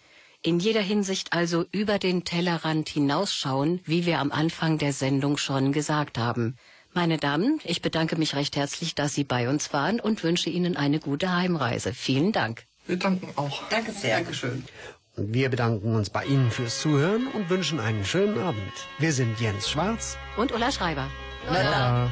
In 0.42 0.58
jeder 0.58 0.82
Hinsicht 0.82 1.32
also 1.32 1.64
über 1.72 1.98
den 1.98 2.24
Tellerrand 2.24 2.90
hinausschauen, 2.90 3.80
wie 3.86 4.04
wir 4.04 4.18
am 4.18 4.30
Anfang 4.30 4.76
der 4.76 4.92
Sendung 4.92 5.38
schon 5.38 5.72
gesagt 5.72 6.18
haben. 6.18 6.58
Meine 6.94 7.16
Damen, 7.16 7.58
ich 7.64 7.80
bedanke 7.80 8.16
mich 8.16 8.34
recht 8.36 8.54
herzlich, 8.54 8.94
dass 8.94 9.14
Sie 9.14 9.24
bei 9.24 9.48
uns 9.48 9.72
waren 9.72 9.98
und 9.98 10.22
wünsche 10.24 10.50
Ihnen 10.50 10.76
eine 10.76 11.00
gute 11.00 11.34
Heimreise. 11.34 11.94
Vielen 11.94 12.32
Dank. 12.32 12.64
Wir 12.86 12.96
danken 12.98 13.28
auch. 13.36 13.62
Danke 13.70 13.92
sehr. 13.92 14.16
Dankeschön. 14.16 14.64
Und 15.16 15.32
wir 15.32 15.48
bedanken 15.48 15.94
uns 15.94 16.10
bei 16.10 16.24
Ihnen 16.26 16.50
fürs 16.50 16.80
Zuhören 16.80 17.28
und 17.28 17.48
wünschen 17.48 17.80
einen 17.80 18.04
schönen 18.04 18.38
Abend. 18.38 18.72
Wir 18.98 19.12
sind 19.12 19.40
Jens 19.40 19.70
Schwarz 19.70 20.18
und 20.36 20.52
Ulla 20.52 20.70
Schreiber. 20.70 21.08
Ulla. 21.48 22.10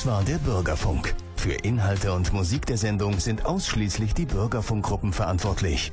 Das 0.00 0.06
war 0.06 0.24
der 0.24 0.38
Bürgerfunk. 0.38 1.14
Für 1.36 1.52
Inhalte 1.52 2.14
und 2.14 2.32
Musik 2.32 2.64
der 2.64 2.78
Sendung 2.78 3.20
sind 3.20 3.44
ausschließlich 3.44 4.14
die 4.14 4.24
Bürgerfunkgruppen 4.24 5.12
verantwortlich. 5.12 5.92